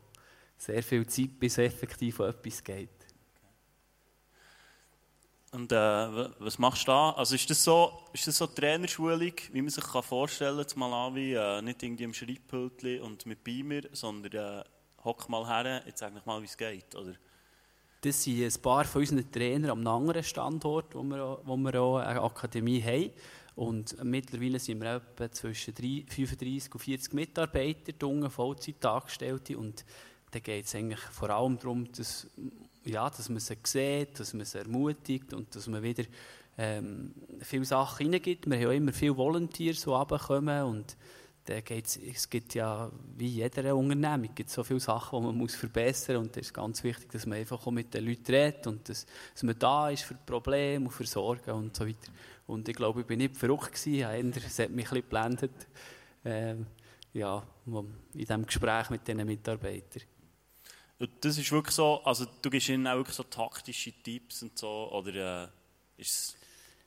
sehr 0.55 0.83
viel 0.83 1.07
Zeit, 1.07 1.39
bis 1.39 1.57
effektiv 1.57 2.19
etwas 2.19 2.63
geht. 2.63 3.02
Und 5.53 5.71
äh, 5.71 5.75
was 5.75 6.57
machst 6.57 6.87
du 6.87 6.91
da? 6.91 7.11
Also 7.11 7.35
ist 7.35 7.47
das 7.47 7.63
so, 7.63 8.01
ist 8.11 8.25
das 8.25 8.39
so 8.39 8.47
Trainerschulung, 8.47 9.33
wie 9.51 9.61
man 9.61 9.69
sich 9.69 9.83
kann 9.83 10.01
vorstellen 10.01 10.65
kann, 10.65 10.79
Malawi? 10.79 11.35
Äh, 11.35 11.61
nicht 11.61 11.83
irgendwie 11.83 12.05
im 12.05 12.13
Schreibpult 12.13 12.83
und 13.01 13.27
mit 13.27 13.43
Beamer, 13.43 13.81
sondern 13.91 14.61
äh, 14.61 14.63
hock 15.03 15.29
mal 15.29 15.47
her, 15.47 15.83
jetzt 15.85 15.99
sag 15.99 16.25
mal, 16.25 16.41
wie 16.41 16.45
es 16.45 16.57
geht, 16.57 16.95
oder? 16.95 17.13
Das 18.01 18.23
sind 18.23 18.43
ein 18.43 18.61
paar 18.63 18.83
von 18.85 19.01
unseren 19.01 19.31
Trainern 19.31 19.69
am 19.69 19.85
anderen 19.85 20.23
Standort, 20.23 20.95
wo 20.95 21.03
wir, 21.03 21.39
wo 21.43 21.55
wir 21.55 21.81
auch 21.81 21.97
eine 21.97 22.21
Akademie 22.21 22.81
haben. 22.81 23.11
Und 23.55 24.03
mittlerweile 24.03 24.57
sind 24.59 24.81
wir 24.81 24.95
etwa 24.95 25.31
zwischen 25.31 25.75
35 25.75 26.73
und 26.73 26.79
40 26.79 27.13
Mitarbeiter, 27.13 27.93
junge 28.01 28.31
Vollzeitangestellte. 28.31 29.55
Und 29.55 29.85
da 30.31 30.39
geht 30.39 30.65
es 30.65 30.73
eigentlich 30.73 30.99
vor 30.99 31.29
allem 31.29 31.59
darum, 31.59 31.91
dass, 31.91 32.27
ja, 32.85 33.09
dass 33.09 33.29
man 33.29 33.39
sie 33.39 33.57
sieht, 33.63 34.19
dass 34.19 34.33
man 34.33 34.45
sie 34.45 34.59
ermutigt 34.59 35.33
und 35.33 35.55
dass 35.55 35.67
man 35.67 35.81
wieder 35.83 36.03
ähm, 36.57 37.13
viele 37.41 37.65
Sachen 37.65 38.05
hineingibt. 38.05 38.49
Wir 38.49 38.57
haben 38.57 38.67
auch 38.67 38.71
immer 38.71 38.93
viele 38.93 39.17
Volunteers, 39.17 39.81
die 39.81 39.89
runterkommen 39.89 40.63
und 40.63 40.97
da 41.45 41.59
geht's, 41.59 41.97
es 41.97 42.29
gibt 42.29 42.53
ja, 42.55 42.89
wie 43.17 43.27
jeder 43.27 43.75
Unternehmung, 43.75 44.33
gibt 44.33 44.49
so 44.49 44.63
viele 44.63 44.79
Sachen, 44.79 45.19
die 45.19 45.25
man 45.25 45.37
muss 45.37 45.55
verbessern 45.55 46.17
muss. 46.17 46.27
Und 46.27 46.37
es 46.37 46.47
ist 46.47 46.53
ganz 46.53 46.83
wichtig, 46.83 47.11
dass 47.11 47.25
man 47.25 47.37
einfach 47.37 47.67
auch 47.67 47.71
mit 47.71 47.93
den 47.93 48.05
Leuten 48.05 48.31
redet 48.31 48.65
und 48.67 48.87
dass, 48.87 49.05
dass 49.33 49.43
man 49.43 49.59
da 49.59 49.89
ist 49.89 50.03
für 50.03 50.13
Probleme 50.13 50.85
und 50.85 50.91
für 50.91 51.05
Sorgen 51.05 51.51
und 51.51 51.75
so 51.75 51.85
weiter. 51.85 52.11
Und 52.47 52.67
ich 52.69 52.75
glaube, 52.75 53.01
ich 53.01 53.07
bin 53.07 53.17
nicht 53.17 53.35
verrückt 53.35 53.73
gewesen, 53.73 54.33
es 54.35 54.59
hat 54.59 54.69
mich 54.69 54.85
ein 54.85 55.01
bisschen 55.01 55.01
geblendet, 55.01 55.67
ähm, 56.23 56.65
ja, 57.13 57.43
in 57.65 57.93
diesem 58.13 58.45
Gespräch 58.45 58.89
mit 58.89 59.05
diesen 59.05 59.25
Mitarbeitern. 59.25 60.03
Das 61.19 61.37
ist 61.37 61.51
wirklich 61.51 61.75
so, 61.75 62.01
also 62.03 62.25
du 62.41 62.49
gibst 62.49 62.69
ihnen 62.69 62.87
auch 62.87 62.95
wirklich 62.95 63.15
so 63.15 63.23
taktische 63.23 63.91
Tipps 63.91 64.43
und 64.43 64.57
so, 64.57 64.91
oder 64.91 65.45
äh, 65.45 66.01
ist 66.01 66.37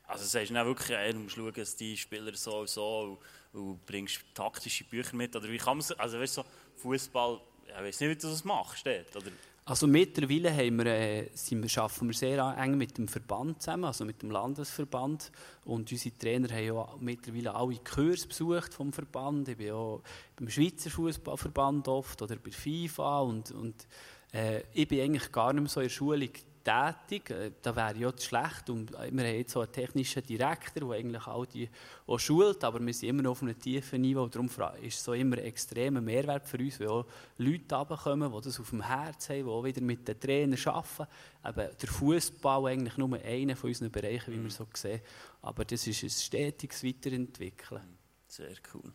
also 0.08 0.24
sagst 0.24 0.50
du 0.50 0.60
auch 0.60 0.66
wirklich, 0.66 0.88
ja, 0.90 1.10
du 1.10 1.18
musst 1.18 1.34
schauen, 1.34 1.52
dass 1.52 1.76
die 1.76 1.96
Spieler 1.96 2.34
so 2.34 2.60
und 2.60 2.68
so 2.68 3.18
und, 3.52 3.60
und 3.60 3.86
bringst 3.86 4.20
taktische 4.34 4.84
Bücher 4.84 5.16
mit, 5.16 5.34
oder 5.34 5.48
wie 5.48 5.58
kann 5.58 5.78
man 5.78 5.98
also 5.98 6.20
weißt 6.20 6.36
du, 6.38 6.42
so 6.42 6.48
Fußball, 6.76 7.40
ich 7.66 7.74
weiß 7.74 8.00
nicht, 8.00 8.10
wie 8.10 8.16
du 8.16 8.28
das 8.28 8.44
machst 8.44 8.86
oder? 8.86 9.32
Also 9.68 9.88
mittlerweile 9.88 10.52
haben 10.54 10.78
wir, 10.78 10.86
äh, 10.86 11.28
arbeiten 11.76 12.06
wir 12.06 12.14
sehr 12.14 12.56
eng 12.56 12.78
mit 12.78 12.96
dem 12.98 13.08
Verband 13.08 13.60
zusammen, 13.60 13.86
also 13.86 14.04
mit 14.04 14.22
dem 14.22 14.30
Landesverband. 14.30 15.32
Und 15.64 15.90
unsere 15.90 16.16
Trainer 16.16 16.48
haben 16.50 16.64
ja 16.64 16.88
mittlerweile 17.00 17.52
alle 17.52 17.78
Kurse 17.78 18.28
besucht 18.28 18.72
vom 18.72 18.92
Verband. 18.92 19.48
Ich 19.48 19.56
bin 19.56 19.72
auch 19.72 20.02
beim 20.36 20.48
Schweizer 20.48 20.88
Fußballverband 20.88 21.88
oft 21.88 22.22
oder 22.22 22.36
bei 22.36 22.52
FIFA. 22.52 23.22
Und, 23.22 23.50
und 23.50 23.88
äh, 24.32 24.62
ich 24.72 24.86
bin 24.86 25.00
eigentlich 25.00 25.32
gar 25.32 25.52
nicht 25.52 25.62
mehr 25.62 25.68
so 25.68 25.80
in 25.80 25.86
der 25.86 25.90
Schulung 25.92 26.30
tätig. 26.66 27.30
Äh, 27.30 27.52
Da 27.62 27.74
wäre 27.74 27.96
ja 27.96 28.12
schlecht. 28.18 28.68
Und 28.68 28.92
wir 28.92 28.98
haben 28.98 29.18
jetzt 29.18 29.52
so 29.52 29.60
einen 29.60 29.72
technischen 29.72 30.22
Direktor, 30.24 30.88
der 30.88 30.98
eigentlich 30.98 31.26
all 31.26 31.46
die 31.46 31.68
auch 32.06 32.18
schult, 32.18 32.64
aber 32.64 32.84
wir 32.84 32.92
sind 32.92 33.08
immer 33.10 33.22
noch 33.22 33.32
auf 33.32 33.42
einem 33.42 33.58
tiefen 33.58 34.00
Niveau. 34.00 34.26
Darum 34.26 34.48
ist 34.82 34.96
es 34.96 35.04
so 35.04 35.12
immer 35.12 35.36
ein 35.36 35.44
extremer 35.44 36.00
Mehrwert 36.00 36.46
für 36.46 36.58
uns, 36.58 36.80
weil 36.80 36.88
auch 36.88 37.06
Leute 37.38 37.74
runterkommen, 37.74 38.32
die 38.32 38.40
das 38.42 38.60
auf 38.60 38.70
dem 38.70 38.82
Herz 38.82 39.28
haben, 39.28 39.44
die 39.44 39.50
auch 39.50 39.64
wieder 39.64 39.80
mit 39.80 40.06
den 40.06 40.18
Trainern 40.18 40.58
arbeiten. 40.66 41.06
Eben 41.44 41.76
der 41.80 41.88
Fußball 41.88 42.66
eigentlich 42.66 42.96
nur 42.96 43.18
einer 43.22 43.56
von 43.56 43.68
unseren 43.68 43.90
Bereichen, 43.90 44.34
wie 44.34 44.42
wir 44.42 44.50
so 44.50 44.66
sehen. 44.74 45.00
Aber 45.42 45.64
das 45.64 45.86
ist 45.86 46.02
ein 46.02 46.10
stetiges 46.10 46.82
Weiterentwickeln. 46.82 47.96
Sehr 48.26 48.54
cool. 48.74 48.92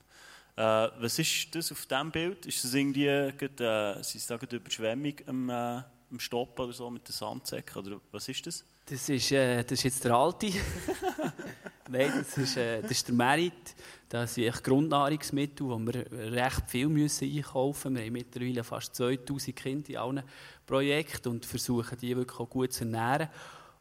Äh, 0.58 0.90
was 1.00 1.18
ist 1.18 1.56
das 1.56 1.72
auf 1.72 1.86
diesem 1.86 2.12
Bild? 2.12 2.46
Ist 2.46 2.64
das 2.64 2.74
irgendwie, 2.74 3.08
äh, 3.08 4.04
sind 4.04 4.30
da 4.30 4.38
gerade 4.38 4.58
Überschwemmung 4.58 5.14
am, 5.26 5.50
äh, 5.50 5.82
am 6.12 6.20
Stoppen 6.20 6.66
oder 6.66 6.74
so 6.74 6.90
mit 6.90 7.08
den 7.08 7.14
Sandsäcken? 7.14 7.86
Oder 7.86 8.02
was 8.12 8.28
ist 8.28 8.46
das? 8.46 8.66
Das 8.86 9.08
ist, 9.10 9.32
äh, 9.32 9.64
das 9.64 9.72
ist 9.72 9.84
jetzt 9.84 10.04
der 10.04 10.14
Alte. 10.14 10.48
Nein, 11.90 12.12
das 12.18 12.38
ist, 12.38 12.58
äh, 12.58 12.82
das 12.82 12.92
ist 12.92 13.08
der 13.08 13.16
Merit. 13.16 13.76
Das 14.10 14.34
sind 14.34 14.46
echt 14.46 14.64
Grundnahrungsmittel, 14.64 15.68
die 15.68 15.94
wir 15.94 16.34
recht 16.34 16.70
viel 16.70 16.88
müssen 16.88 17.30
einkaufen 17.30 17.94
müssen. 17.94 18.04
Wir 18.04 18.06
haben 18.08 18.14
mittlerweile 18.14 18.64
fast 18.64 18.96
2000 18.96 19.56
Kinder 19.56 19.90
in 19.90 19.98
allen 19.98 20.24
Projekten 20.66 21.30
und 21.30 21.46
versuchen, 21.46 21.98
die 21.98 22.16
wirklich 22.16 22.40
auch 22.40 22.50
gut 22.50 22.74
zu 22.74 22.84
ernähren. 22.84 23.30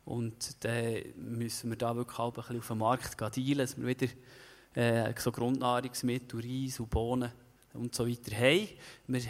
Und 0.05 0.65
dann 0.65 1.03
müssen 1.17 1.71
wir 1.71 1.77
da 1.77 1.95
wirklich 1.95 2.19
auch 2.19 2.29
ein 2.29 2.43
bisschen 2.43 2.59
auf 2.59 2.69
den 2.69 2.79
Markt 2.79 3.37
dealen, 3.37 3.59
dass 3.59 3.77
wir 3.77 3.87
wieder 3.87 4.09
äh, 4.75 5.13
so 5.19 5.33
Grundnahrungsmittel, 5.33 6.41
Reis 6.41 6.81
und 6.81 6.91
Bohnen 6.91 7.33
und 7.75 7.95
so 7.95 8.09
weiter 8.09 8.37
haben. 8.37 8.69
Wir 9.07 9.23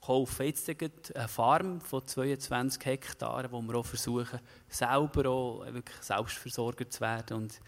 kaufen 0.00 0.46
jetzt 0.46 0.68
eine 1.14 1.28
Farm 1.28 1.80
von 1.80 2.06
22 2.06 2.84
Hektaren, 2.84 3.50
wo 3.50 3.60
wir 3.62 3.74
auch 3.76 3.86
versuchen, 3.86 4.40
selber 4.68 5.28
auch 5.28 5.66
wirklich 5.66 6.00
Selbstversorger 6.00 6.88
zu 6.88 7.00
werden. 7.00 7.36
Und 7.36 7.60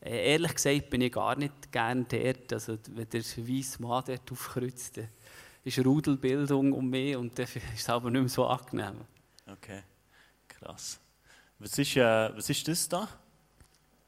äh, 0.00 0.32
ehrlich 0.32 0.54
gesagt 0.54 0.90
bin 0.90 1.00
ich 1.00 1.12
gar 1.12 1.36
nicht 1.36 1.72
gerne 1.72 2.04
dort. 2.04 2.52
Also, 2.52 2.78
wenn 2.90 3.08
der 3.08 3.22
weiße 3.22 3.82
Mann 3.82 4.04
dort 4.06 4.32
aufkreuzt, 4.32 4.98
dann 4.98 5.08
ist 5.64 5.84
Rudelbildung 5.84 6.72
um 6.72 6.88
mich 6.88 7.16
und 7.16 7.38
dann 7.38 7.46
ist 7.54 7.62
es 7.74 7.88
aber 7.88 8.10
nicht 8.10 8.20
mehr 8.20 8.28
so 8.28 8.46
angenehm. 8.46 9.00
Okay, 9.46 9.82
krass. 10.46 11.00
Was 11.58 11.76
ist, 11.78 11.96
äh, 11.96 12.36
was 12.36 12.48
ist 12.48 12.68
das 12.68 12.88
da? 12.88 13.08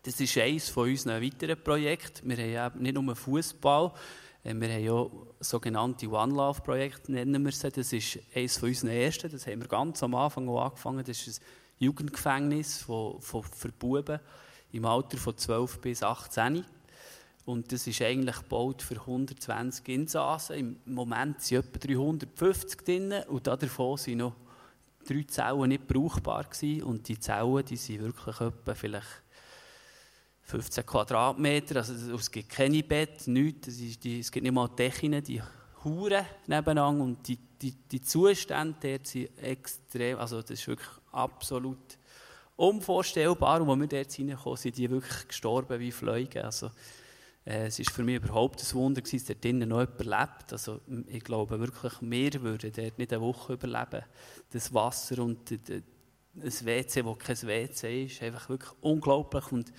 Das 0.03 0.19
ist 0.19 0.39
eines 0.39 0.69
von 0.69 0.89
unseren 0.89 1.23
weiteren 1.23 1.63
Projekten. 1.63 2.29
Wir 2.29 2.63
haben 2.63 2.77
ja 2.77 2.81
nicht 2.81 2.95
nur 2.95 3.15
Fußball, 3.15 3.93
wir 4.43 4.73
haben 4.73 4.85
ja 4.85 5.07
sogenannte 5.41 6.09
One 6.09 6.35
Love 6.35 6.63
Projekte, 6.63 7.13
nennen 7.13 7.45
wir 7.45 7.53
sie. 7.53 7.71
Das 7.71 7.93
ist 7.93 8.19
eines 8.35 8.57
von 8.57 8.71
unseren 8.71 8.91
ersten. 8.91 9.31
Das 9.31 9.47
haben 9.47 9.61
wir 9.61 9.69
ganz 9.69 10.03
am 10.03 10.15
Anfang 10.15 10.49
auch 10.49 10.65
angefangen. 10.65 11.05
Das 11.05 11.27
ist 11.27 11.41
ein 11.41 11.45
Jugendgefängnis 11.79 12.79
von, 12.79 13.21
von, 13.21 13.43
für 13.43 13.71
Buben 13.71 14.19
im 14.73 14.85
Alter 14.87 15.19
von 15.19 15.37
12 15.37 15.81
bis 15.81 16.03
18. 16.03 16.65
Und 17.45 17.73
das 17.73 17.87
ist 17.87 18.01
eigentlich 18.01 18.37
gebaut 18.37 18.81
für 18.83 18.95
120 18.95 19.89
Insassen. 19.89 20.57
Im 20.57 20.95
Moment 20.95 21.43
sind 21.43 21.59
etwa 21.59 21.79
350 21.79 22.81
drin 22.83 23.15
und 23.29 23.47
davon 23.47 23.97
sind 23.97 24.19
noch 24.19 24.35
drei 25.07 25.25
Zellen 25.25 25.69
nicht 25.69 25.87
brauchbar 25.87 26.45
gewesen. 26.45 26.83
Und 26.85 27.09
die 27.09 27.19
Zellen, 27.19 27.65
die 27.65 27.77
sind 27.77 28.01
wirklich 28.01 28.41
etwa 28.41 28.75
vielleicht 28.75 29.23
15 30.51 30.85
Quadratmeter. 30.85 31.77
Also 31.77 32.15
es 32.15 32.31
gibt 32.31 32.49
keine 32.49 32.83
Bett, 32.83 33.27
nichts. 33.27 33.69
Es, 33.69 33.81
ist 33.81 34.05
die, 34.05 34.21
es 34.21 34.31
gibt 34.31 34.43
nicht 34.43 34.53
mal 34.53 34.69
Dächen, 34.69 35.23
die 35.23 35.41
Huren 35.85 36.27
nebeneinander. 36.47 37.05
Und 37.05 37.27
die, 37.27 37.39
die, 37.61 37.73
die 37.73 38.01
Zustände 38.01 38.77
dort 38.81 39.07
sind 39.07 39.39
extrem, 39.39 40.19
also 40.19 40.41
das 40.41 40.51
ist 40.51 40.67
wirklich 40.67 40.89
absolut 41.13 41.79
unvorstellbar. 42.57 43.61
Und 43.63 43.71
als 43.71 43.81
wir 43.81 43.87
dort 44.05 44.19
reinkommen, 44.19 44.57
sind 44.57 44.77
die 44.77 44.91
wirklich 44.91 45.29
gestorben 45.29 45.79
wie 45.79 45.93
Fliegen. 45.93 46.43
Also, 46.43 46.71
äh, 47.47 47.67
es 47.67 47.79
war 47.79 47.95
für 47.95 48.03
mich 48.03 48.17
überhaupt 48.17 48.61
ein 48.61 48.75
Wunder, 48.75 49.01
dass 49.01 49.25
dort 49.25 49.45
drinnen 49.45 49.69
noch 49.69 49.81
jemand 49.81 50.05
lebt. 50.05 50.53
Also, 50.53 50.81
ich 51.07 51.23
glaube 51.23 51.61
wirklich, 51.61 51.93
wir 52.01 52.43
würden 52.43 52.73
dort 52.75 52.99
nicht 52.99 53.13
eine 53.13 53.23
Woche 53.23 53.53
überleben. 53.53 54.05
Das 54.51 54.75
Wasser 54.75 55.23
und 55.23 55.39
das 56.35 56.65
WC, 56.65 57.03
das 57.03 57.19
kein 57.19 57.49
WC 57.49 58.05
ist, 58.05 58.23
einfach 58.23 58.49
wirklich 58.49 58.73
unglaublich. 58.81 59.53
Und 59.53 59.73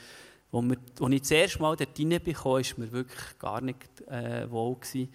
als, 0.52 1.14
ich 1.14 1.22
das 1.22 1.32
erste 1.32 1.62
Mal 1.62 1.76
dort 1.76 2.00
reinbekam, 2.00 2.52
war 2.52 2.62
mir 2.78 2.92
wirklich 2.92 3.40
gar 3.40 3.62
nicht 3.62 4.02
äh, 4.08 4.50
wohl. 4.50 4.76
Gewesen. 4.76 5.10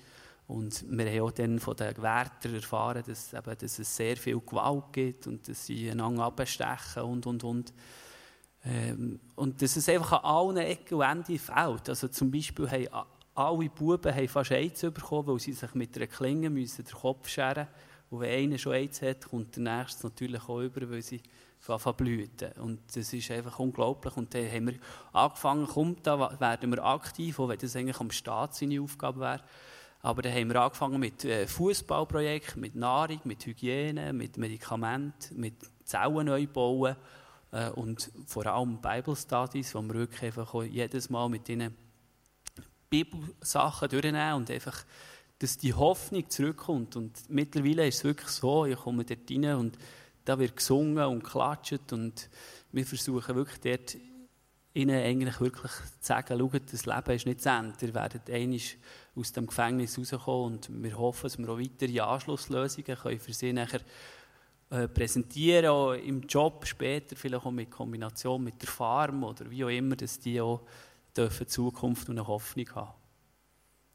Und 0.48 0.84
wir 0.88 1.10
haben 1.10 1.20
auch 1.20 1.32
dann 1.32 1.58
von 1.58 1.76
den 1.76 1.96
Wärtern 2.00 2.54
erfahren, 2.54 3.02
dass, 3.04 3.32
eben, 3.32 3.58
dass 3.58 3.78
es 3.78 3.96
sehr 3.96 4.16
viel 4.16 4.40
Gewalt 4.40 4.92
gibt 4.92 5.26
und 5.26 5.48
dass 5.48 5.66
sie 5.66 5.90
einander 5.90 6.24
abstechen 6.24 7.02
und, 7.02 7.26
und, 7.26 7.42
und. 7.42 7.74
Ähm, 8.64 9.20
und 9.34 9.60
dass 9.60 9.76
es 9.76 9.88
einfach 9.88 10.22
an 10.22 10.24
allen 10.24 10.56
Ecken 10.58 10.94
und 10.94 11.02
Enden 11.02 11.38
fehlt. 11.38 11.88
Also 11.88 12.08
zum 12.08 12.30
Beispiel 12.30 12.70
haben 12.70 13.06
alle 13.34 13.68
Buben 13.68 14.14
haben 14.14 14.28
fast 14.28 14.52
AIDS 14.52 14.80
bekommen, 14.80 15.28
weil 15.28 15.40
sie 15.40 15.52
sich 15.52 15.74
mit 15.74 15.96
einer 15.96 16.06
Klinge 16.06 16.48
müssen 16.48 16.84
den 16.84 16.94
Kopf 16.94 17.28
scheren 17.28 17.66
müssen. 17.66 17.85
Und 18.10 18.20
wenn 18.20 18.44
einer 18.44 18.58
schon 18.58 18.74
AIDS 18.74 19.02
hat, 19.02 19.28
kommt 19.28 19.56
der 19.56 19.78
Nächste 19.78 20.06
natürlich 20.06 20.48
auch 20.48 20.60
über, 20.60 20.90
weil 20.90 21.02
sie 21.02 21.20
blüten. 21.96 22.52
Und 22.60 22.80
das 22.94 23.12
ist 23.12 23.30
einfach 23.30 23.58
unglaublich. 23.58 24.16
Und 24.16 24.32
dann 24.34 24.50
haben 24.50 24.66
wir 24.68 24.74
angefangen, 25.12 25.66
kommt, 25.66 26.06
da 26.06 26.38
werden 26.40 26.70
wir 26.70 26.84
aktiv, 26.84 27.38
auch 27.38 27.48
wenn 27.48 27.58
das 27.58 27.74
eigentlich 27.74 28.00
am 28.00 28.10
Staat 28.10 28.54
seine 28.54 28.80
Aufgabe 28.80 29.20
wäre. 29.20 29.42
Aber 30.02 30.22
dann 30.22 30.32
haben 30.34 30.48
wir 30.48 30.60
angefangen 30.60 31.00
mit 31.00 31.24
äh, 31.24 31.46
Fußballprojekten, 31.48 32.60
mit 32.60 32.76
Nahrung, 32.76 33.20
mit 33.24 33.44
Hygiene, 33.44 34.12
mit 34.12 34.36
Medikamenten, 34.36 35.40
mit 35.40 35.54
Zellen 35.84 36.26
neu 36.26 36.46
bauen 36.46 36.94
äh, 37.50 37.70
und 37.70 38.12
vor 38.26 38.46
allem 38.46 38.80
Bible 38.80 39.16
Studies, 39.16 39.74
wo 39.74 39.82
wir 39.82 39.94
wirklich 39.94 40.22
einfach 40.22 40.62
jedes 40.62 41.10
Mal 41.10 41.28
mit 41.28 41.48
diesen 41.48 41.74
Bibelsachen 42.88 43.88
durchnehmen 43.88 44.34
und 44.34 44.50
einfach, 44.50 44.84
dass 45.38 45.58
die 45.58 45.74
Hoffnung 45.74 46.28
zurückkommt. 46.30 46.96
Und 46.96 47.28
mittlerweile 47.28 47.86
ist 47.86 47.98
es 47.98 48.04
wirklich 48.04 48.28
so, 48.28 48.64
ich 48.64 48.76
komme 48.76 49.04
dort 49.04 49.30
rein 49.30 49.54
und 49.56 49.78
da 50.24 50.38
wird 50.38 50.56
gesungen 50.56 51.04
und 51.04 51.22
klatscht 51.22 51.92
und 51.92 52.28
wir 52.72 52.84
versuchen 52.84 53.36
wirklich 53.36 53.60
dort 53.60 53.96
ihnen 54.74 55.02
eigentlich 55.02 55.40
wirklich 55.40 55.72
zu 55.72 55.80
sagen, 56.00 56.38
schaut, 56.38 56.72
das 56.72 56.84
Leben 56.84 57.10
ist 57.10 57.26
nicht 57.26 57.40
zu 57.40 57.48
Ende. 57.48 57.74
Ihr 57.80 57.94
werdet 57.94 58.28
einmal 58.28 58.60
aus 59.14 59.32
dem 59.32 59.46
Gefängnis 59.46 59.98
rauskommen 59.98 60.54
und 60.54 60.82
wir 60.82 60.98
hoffen, 60.98 61.22
dass 61.22 61.38
wir 61.38 61.48
auch 61.48 61.58
weitere 61.58 62.00
Anschlusslösungen 62.00 62.96
können 62.96 63.18
für 63.18 63.32
sie 63.32 63.52
nachher 63.54 63.80
äh, 64.68 64.88
präsentieren, 64.88 65.66
auch 65.66 65.92
im 65.92 66.22
Job 66.22 66.66
später, 66.66 67.16
vielleicht 67.16 67.46
auch 67.46 67.50
mit 67.50 67.70
Kombination 67.70 68.44
mit 68.44 68.60
der 68.60 68.68
Farm 68.68 69.24
oder 69.24 69.50
wie 69.50 69.64
auch 69.64 69.70
immer, 69.70 69.96
dass 69.96 70.18
die 70.18 70.40
auch 70.40 70.60
dürfen 71.16 71.48
Zukunft 71.48 72.08
und 72.08 72.18
eine 72.18 72.26
Hoffnung 72.26 72.68
haben. 72.74 72.92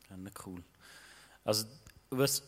Ja, 0.09 0.15
cool. 0.45 0.63
Also, 1.43 1.65
was, 2.09 2.43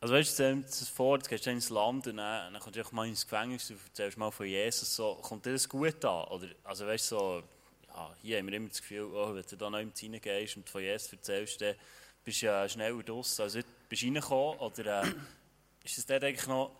also 0.00 0.14
weißt 0.14 0.38
du, 0.38 0.62
das 0.62 0.88
vor, 0.88 1.16
jetzt 1.16 1.28
gehst 1.28 1.46
du 1.46 1.50
ins 1.50 1.70
Land 1.70 2.06
und 2.06 2.16
dann, 2.16 2.52
dann 2.52 2.62
kommst 2.62 2.78
du 2.78 2.94
mal 2.94 3.06
ins 3.08 3.26
Gefängnis 3.26 3.70
und 3.70 3.80
erzählst 3.84 4.16
mal 4.16 4.30
von 4.30 4.46
Jesus, 4.46 4.94
so, 4.94 5.16
kommt 5.16 5.44
dir 5.44 5.52
das 5.52 5.68
gut 5.68 6.04
an? 6.04 6.24
Oder, 6.28 6.48
also 6.64 6.86
weißt 6.86 7.12
du, 7.12 7.16
so, 7.16 7.42
ja, 7.88 8.14
hier 8.22 8.38
haben 8.38 8.46
wir 8.46 8.54
immer 8.54 8.68
das 8.68 8.80
Gefühl, 8.80 9.10
oh, 9.12 9.34
wenn 9.34 9.44
du 9.48 9.56
da 9.56 9.70
noch 9.70 9.78
reingehst 9.78 10.56
und 10.56 10.68
von 10.68 10.82
Jesus 10.82 11.12
erzählst, 11.12 11.60
dann 11.60 11.74
bist 12.24 12.42
du 12.42 12.46
ja 12.46 12.68
schneller 12.68 13.02
draussen. 13.02 13.42
Also 13.42 13.60
bist 13.88 14.02
du 14.02 14.06
reingekommen 14.06 14.58
oder 14.60 15.02
äh, 15.02 15.12
ist 15.84 15.98
es 15.98 16.06
dort 16.06 16.24
eigentlich 16.24 16.46
noch... 16.46 16.72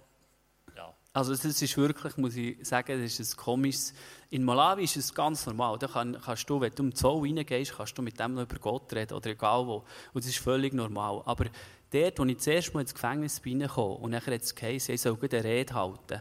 Also 1.12 1.32
das 1.32 1.44
ist 1.44 1.76
wirklich, 1.76 2.16
muss 2.16 2.36
ich 2.36 2.66
sagen, 2.66 3.02
das 3.02 3.18
ist 3.18 3.34
ein 3.34 3.36
komisches... 3.36 3.94
In 4.30 4.44
Malawi 4.44 4.84
ist 4.84 4.96
es 4.96 5.14
ganz 5.14 5.46
normal. 5.46 5.78
Da 5.78 5.88
kann, 5.88 6.16
kannst 6.22 6.48
du, 6.48 6.60
wenn 6.60 6.72
du 6.74 6.82
um 6.82 6.94
12 6.94 7.22
reingehst, 7.22 7.76
kannst 7.76 7.96
du 7.96 8.02
mit 8.02 8.20
dem 8.20 8.34
noch 8.34 8.42
über 8.42 8.58
Gott 8.58 8.92
reden 8.92 9.14
oder 9.14 9.30
egal 9.30 9.66
wo. 9.66 9.84
Und 10.12 10.24
das 10.24 10.26
ist 10.26 10.38
völlig 10.38 10.74
normal. 10.74 11.22
Aber 11.24 11.46
dort, 11.90 12.18
wo 12.18 12.24
ich 12.24 12.38
zuerst 12.38 12.74
mal 12.74 12.82
ins 12.82 12.94
Gefängnis 12.94 13.40
bin 13.40 13.62
und 13.62 14.10
nachher 14.10 14.34
hat 14.34 14.42
es 14.42 14.54
geheißen, 14.54 14.94
ich 14.94 15.00
soll 15.00 15.18
eine 15.20 15.44
Rede 15.44 15.74
halten 15.74 16.20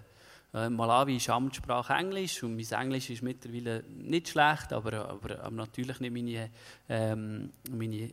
äh, 0.54 0.70
Malawi 0.70 1.18
ist 1.18 1.30
Amtssprache 1.30 1.94
Englisch 1.94 2.42
und 2.44 2.56
mein 2.56 2.82
Englisch 2.82 3.10
ist 3.10 3.22
mittlerweile 3.22 3.84
nicht 3.90 4.30
schlecht, 4.30 4.72
aber, 4.74 5.10
aber, 5.10 5.44
aber 5.44 5.56
natürlich 5.56 6.00
nicht 6.00 6.14
meine, 6.14 6.50
ähm, 6.90 7.52
meine 7.70 8.12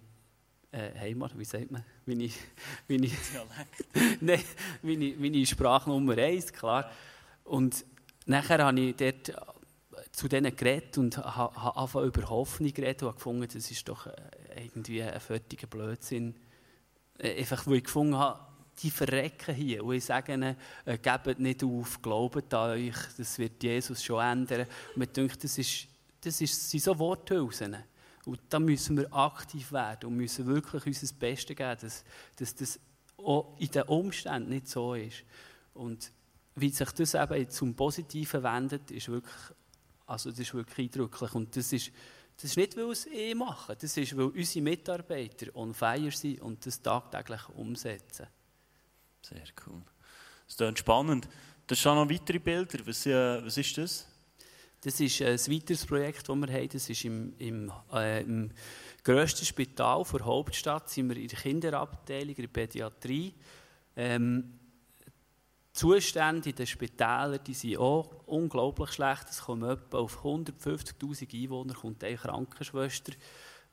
äh, 0.75 0.99
Heimat, 0.99 1.39
wie 1.39 1.45
sagt 1.45 1.71
man? 1.71 1.85
Meine, 2.07 2.29
meine, 2.89 3.11
Nein, 4.21 4.43
meine, 4.83 5.15
meine 5.19 5.47
Sprache 5.47 5.89
Nummer 5.89 6.19
eins, 6.19 6.53
klar. 6.53 6.91
Und 7.45 7.85
nachher 8.27 8.65
habe 8.65 8.81
ich 8.81 8.97
dort 8.97 9.33
zu 10.13 10.29
denen 10.29 10.55
geredet 10.55 10.97
und 10.99 11.17
habe 11.19 11.77
einfach 11.77 12.03
über 12.03 12.29
Hoffnung 12.29 12.73
geredet 12.73 13.03
und 13.03 13.09
habe 13.09 13.17
gefunden, 13.17 13.49
das 13.53 13.71
ist 13.71 13.89
doch 13.89 14.07
äh, 14.07 14.13
irgendwie 14.65 15.03
ein 15.03 15.21
fertiger 15.21 15.67
Blödsinn. 15.67 16.35
Äh, 17.19 17.39
einfach, 17.39 17.67
wo 17.67 17.73
ich 17.73 17.85
gefunden 17.85 18.17
habe, 18.17 18.41
die 18.83 18.91
verrecken 18.91 19.55
hier. 19.55 19.85
Und 19.85 19.95
ich 19.95 20.05
sage 20.05 20.35
ihnen, 20.35 20.57
äh, 20.85 20.99
gebt 20.99 21.39
nicht 21.39 21.65
auf, 21.65 22.01
glaubt 22.01 22.53
an 22.55 22.71
euch, 22.71 22.97
das 23.17 23.39
wird 23.39 23.63
Jesus 23.63 24.03
schon 24.03 24.23
ändern. 24.23 24.67
Und 24.91 24.97
mir 24.97 25.07
denkt, 25.07 25.43
das, 25.43 25.59
ist, 25.59 25.87
das 26.21 26.41
ist, 26.41 26.71
sind 26.71 26.83
so 26.83 26.99
Worthülsen. 26.99 27.77
Und 28.27 28.41
da 28.49 28.59
müssen 28.59 28.97
wir 28.97 29.13
aktiv 29.13 29.73
werden 29.73 30.07
und 30.07 30.17
müssen 30.17 30.47
wirklich 30.47 30.87
unser 30.87 31.15
Bestes 31.15 31.57
geben, 31.57 31.77
dass, 31.81 32.05
dass 32.37 32.55
das 32.55 32.81
auch 33.19 33.55
in 33.59 33.71
den 33.71 33.83
Umständen 33.83 34.49
nicht 34.49 34.69
so 34.69 34.95
ist. 34.95 35.25
Und 35.75 36.11
wie 36.57 36.71
sich 36.71 36.91
das 36.93 37.15
eben 37.15 37.51
zum 37.51 37.75
Positiven 37.75 38.43
wendet, 38.43 38.91
ist 38.91 39.09
wirklich, 39.09 39.35
also 40.07 40.31
das 40.31 40.41
ist 40.41 40.55
wirklich 40.55 40.87
eindrücklich. 40.87 41.35
Und 41.35 41.55
das 41.57 41.73
ist, 41.73 41.91
das 42.37 42.45
ist 42.45 42.57
nicht, 42.57 42.77
weil 42.77 42.91
es 42.91 43.07
eh 43.07 43.35
machen, 43.35 43.77
das 43.81 43.97
ist, 43.97 44.17
weil 44.17 44.27
unsere 44.27 44.63
Mitarbeiter 44.63 45.55
on 45.55 45.75
fire 45.75 46.11
sind 46.11 46.41
und 46.41 46.65
das 46.65 46.81
tagtäglich 46.81 47.49
umsetzen. 47.51 48.27
Sehr 49.23 49.45
cool. 49.67 49.83
Das 50.47 50.69
ist 50.69 50.79
spannend. 50.79 51.29
Da 51.67 51.75
sind 51.75 51.95
noch 51.95 52.11
weitere 52.11 52.39
Bilder. 52.39 52.79
Was, 52.85 53.07
äh, 53.07 53.45
was 53.45 53.57
ist 53.57 53.79
das? 53.79 54.07
Das 54.85 55.01
ist 55.01 55.23
ein 55.23 55.39
weiteres 55.39 55.87
Projekt, 55.87 56.29
das 56.29 56.37
wir 56.37 56.53
haben. 56.53 56.69
Das 56.69 56.91
ist 56.91 57.05
im, 57.07 57.33
im, 57.39 57.73
äh, 57.91 58.23
im 58.23 58.51
grössten 59.03 59.47
Spital 59.47 60.05
der 60.13 60.27
Hauptstadt. 60.27 60.91
Sind 60.91 61.09
wir 61.09 61.17
in 61.17 61.29
der 61.29 61.39
Kinderabteilung, 61.39 62.35
in 62.35 62.43
der 62.43 62.49
Pädiatrie. 62.49 63.33
Ähm, 63.97 64.59
Zustände 65.73 66.51
in 66.51 66.55
den 66.55 66.67
Spitälern, 66.67 67.41
die 67.47 67.55
sind 67.55 67.79
auch 67.79 68.11
unglaublich 68.27 68.93
schlecht. 68.93 69.25
Es 69.31 69.41
kommen 69.41 69.69
etwa 69.69 69.99
auf 69.99 70.23
150'000 70.23 71.35
Einwohner 71.35 71.75
kommt 71.75 72.05
eine 72.05 72.17
Krankenschwester 72.17 73.15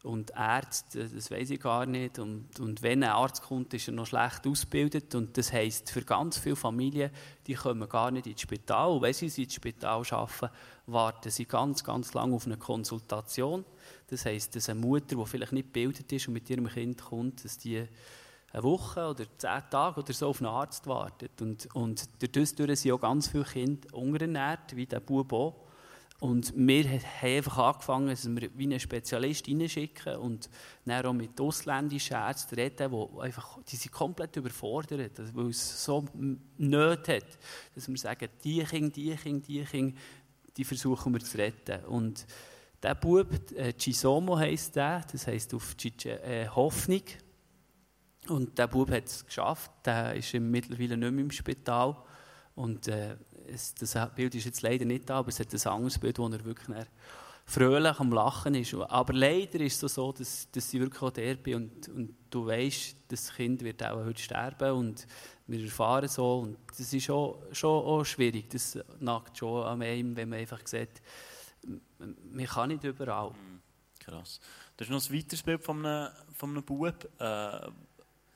und 0.04 0.32
Ärzte, 0.36 1.08
das 1.08 1.30
weiß 1.30 1.52
ich 1.52 1.60
gar 1.60 1.86
nicht. 1.86 2.18
Und, 2.18 2.60
und 2.60 2.82
wenn 2.82 3.04
ein 3.04 3.12
Arzt 3.12 3.44
kommt, 3.44 3.74
ist 3.74 3.88
er 3.88 3.94
noch 3.94 4.08
schlecht 4.08 4.48
ausgebildet. 4.48 5.14
Und 5.14 5.38
das 5.38 5.54
heisst, 5.54 5.92
für 5.92 6.02
ganz 6.02 6.38
viele 6.38 6.56
Familien, 6.56 7.12
die 7.46 7.54
kommen 7.54 7.88
gar 7.88 8.10
nicht 8.10 8.26
ins 8.26 8.42
Spital. 8.42 8.92
Und 8.92 9.04
wenn 9.04 9.14
sie 9.14 9.44
ins 9.44 9.54
Spital 9.54 10.04
arbeiten, 10.10 10.50
warten 10.88 11.30
sie 11.30 11.46
ganz, 11.46 11.84
ganz 11.84 12.14
lange 12.14 12.36
auf 12.36 12.46
eine 12.46 12.58
Konsultation. 12.58 13.64
Das 14.08 14.26
heisst, 14.26 14.56
dass 14.56 14.70
eine 14.70 14.80
Mutter, 14.80 15.16
die 15.16 15.26
vielleicht 15.26 15.54
nicht 15.54 15.68
gebildet 15.68 16.12
ist 16.12 16.28
und 16.28 16.34
mit 16.34 16.50
ihrem 16.50 16.68
Kind 16.68 17.02
kommt, 17.02 17.46
dass 17.46 17.58
die 17.60 17.86
eine 18.54 18.64
Woche 18.64 19.08
oder 19.08 19.26
zehn 19.38 19.62
Tage 19.70 20.02
oder 20.02 20.14
so 20.14 20.28
auf 20.28 20.42
einen 20.42 20.50
Arzt 20.50 20.88
wartet. 20.88 21.42
Und, 21.42 21.74
und 21.76 22.10
dadurch 22.20 22.50
sind 22.50 22.92
auch 22.92 23.00
ganz 23.00 23.28
viele 23.28 23.46
Kinder 23.46 23.94
unterernährt, 23.94 24.76
wie 24.76 24.86
der 24.86 25.00
Bub 25.00 25.32
auch. 25.32 25.71
Und 26.22 26.54
wir 26.56 26.84
haben 26.84 27.02
einfach 27.24 27.58
angefangen, 27.58 28.10
dass 28.10 28.30
wir 28.30 28.50
wie 28.56 28.66
einen 28.66 28.80
Spezialist 28.80 29.48
reinschicken 29.48 30.18
und 30.18 30.52
dann 30.86 31.04
auch 31.04 31.14
mit 31.14 31.42
ausländischen 31.42 32.14
Ärzten 32.14 32.54
reden, 32.54 32.92
die 32.92 33.22
einfach, 33.22 33.58
die 33.64 33.76
sind 33.76 33.92
komplett 33.92 34.36
überfordert, 34.36 35.20
also 35.20 35.36
weil 35.36 35.50
es 35.50 35.84
so 35.84 36.06
Nöte 36.60 37.16
hat, 37.16 37.40
dass 37.74 37.90
wir 37.90 37.98
sagen, 37.98 38.30
die 38.44 38.64
Kinder, 38.64 38.92
die 38.92 39.16
Kinder, 39.16 39.46
die 39.48 39.64
Kinder, 39.64 39.98
die 40.56 40.64
versuchen 40.64 41.12
wir 41.12 41.22
zu 41.22 41.40
retten. 41.40 41.86
Und 41.86 42.28
der 42.84 42.94
Bub, 42.94 43.28
äh, 43.56 43.74
Chisomo 43.74 44.38
heisst 44.38 44.76
der, 44.76 45.04
das 45.12 45.26
heisst 45.26 45.56
auf 45.56 45.76
Chiche, 45.76 46.22
äh, 46.22 46.48
Hoffnung. 46.48 47.02
Und 48.28 48.60
der 48.60 48.68
Bub 48.68 48.92
hat 48.92 49.08
es 49.08 49.26
geschafft, 49.26 49.72
der 49.84 50.14
ist 50.14 50.32
mittlerweile 50.36 50.98
nicht 50.98 51.14
mehr 51.14 51.24
im 51.24 51.32
Spital. 51.32 51.98
Und 52.54 52.88
äh, 52.90 53.16
es, 53.48 53.74
das 53.76 53.96
Bild 54.16 54.36
ist 54.36 54.46
jetzt 54.46 54.62
leider 54.62 54.86
nicht 54.86 55.10
da, 55.10 55.20
aber 55.20 55.30
es 55.30 55.40
hat 55.40 55.54
ein 55.54 55.72
anderes 55.72 55.98
Bild, 55.98 56.20
wo 56.20 56.28
er 56.28 56.44
wirklich 56.46 56.88
fröhlich 57.46 58.00
am 58.00 58.12
Lachen 58.12 58.56
ist. 58.56 58.74
Aber 58.74 59.14
leider 59.14 59.60
ist 59.60 59.82
es 59.84 59.96
so, 59.96 60.12
dass, 60.12 60.50
dass 60.52 60.74
ich 60.74 60.80
wirklich 60.80 61.02
auch 61.02 61.12
der 61.12 61.36
bin 61.36 61.56
und, 61.56 61.90
und 61.90 62.16
du 62.30 62.46
weißt, 62.46 62.96
das 63.10 63.34
Kind 63.34 63.62
wird 63.64 63.84
auch 63.84 64.06
heute 64.06 64.22
sterben 64.22 64.72
und 64.72 65.08
wir 65.48 65.64
erfahren 65.64 66.08
so 66.08 66.40
und 66.40 66.58
das 66.78 66.94
ist 66.94 67.04
schon, 67.04 67.36
schon 67.52 67.86
auch 67.86 68.04
schwierig. 68.06 68.50
Das 68.50 68.78
nagt 69.00 69.38
schon 69.38 69.66
an 69.66 69.82
einem, 69.82 70.16
wenn 70.16 70.30
man 70.30 70.40
einfach 70.40 70.66
sieht, 70.66 71.02
man 72.32 72.46
kann 72.46 72.70
nicht 72.70 72.84
überall. 72.84 73.34
Krass. 74.00 74.40
Das 74.78 74.88
ist 74.88 74.92
noch 74.92 75.10
ein 75.10 75.18
weiteres 75.18 75.44
Bild 75.44 75.64
von 75.64 75.86
einem, 75.86 76.12
von 76.34 76.50
einem 76.52 76.64
Bub, 76.64 76.88
äh, 76.88 77.08
der 77.20 77.72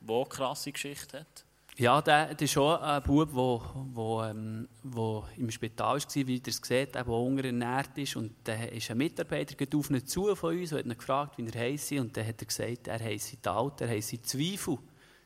eine 0.08 0.26
krasse 0.26 0.72
Geschichte 0.72 1.22
hat. 1.22 1.45
Ja, 1.78 2.02
der, 2.02 2.34
der 2.34 2.46
ist 2.46 2.52
schon 2.54 2.80
ein 2.80 3.04
Bub, 3.04 3.28
der 3.28 3.36
wo, 3.36 4.24
ähm, 4.24 4.70
wo 4.82 5.26
im 5.36 5.52
Spital 5.52 5.98
war, 5.98 6.28
wie 6.28 6.38
ihr 6.38 6.42
es 6.48 6.62
seht, 6.64 6.96
der 6.96 7.06
unterernährt 7.06 7.98
ist. 7.98 8.16
Und 8.16 8.34
dann 8.46 8.70
ist 8.70 8.90
ein 8.90 8.98
Mitarbeiter 8.98 9.56
auf 9.78 9.90
ihn 9.90 10.08
zu 10.08 10.34
von 10.36 10.58
uns 10.58 10.72
und 10.72 10.80
hat 10.80 10.86
ihn 10.86 10.98
gefragt, 10.98 11.38
wie 11.38 11.46
er 11.46 11.60
heisse. 11.60 12.00
Und 12.00 12.16
dann 12.16 12.26
hat 12.26 12.42
er 12.42 12.46
gesagt, 12.46 12.88
er 12.88 13.00
heisse 13.00 13.36
Alt, 13.44 13.82
er 13.82 13.90
heisse 13.90 14.22
Zweifel. 14.22 14.78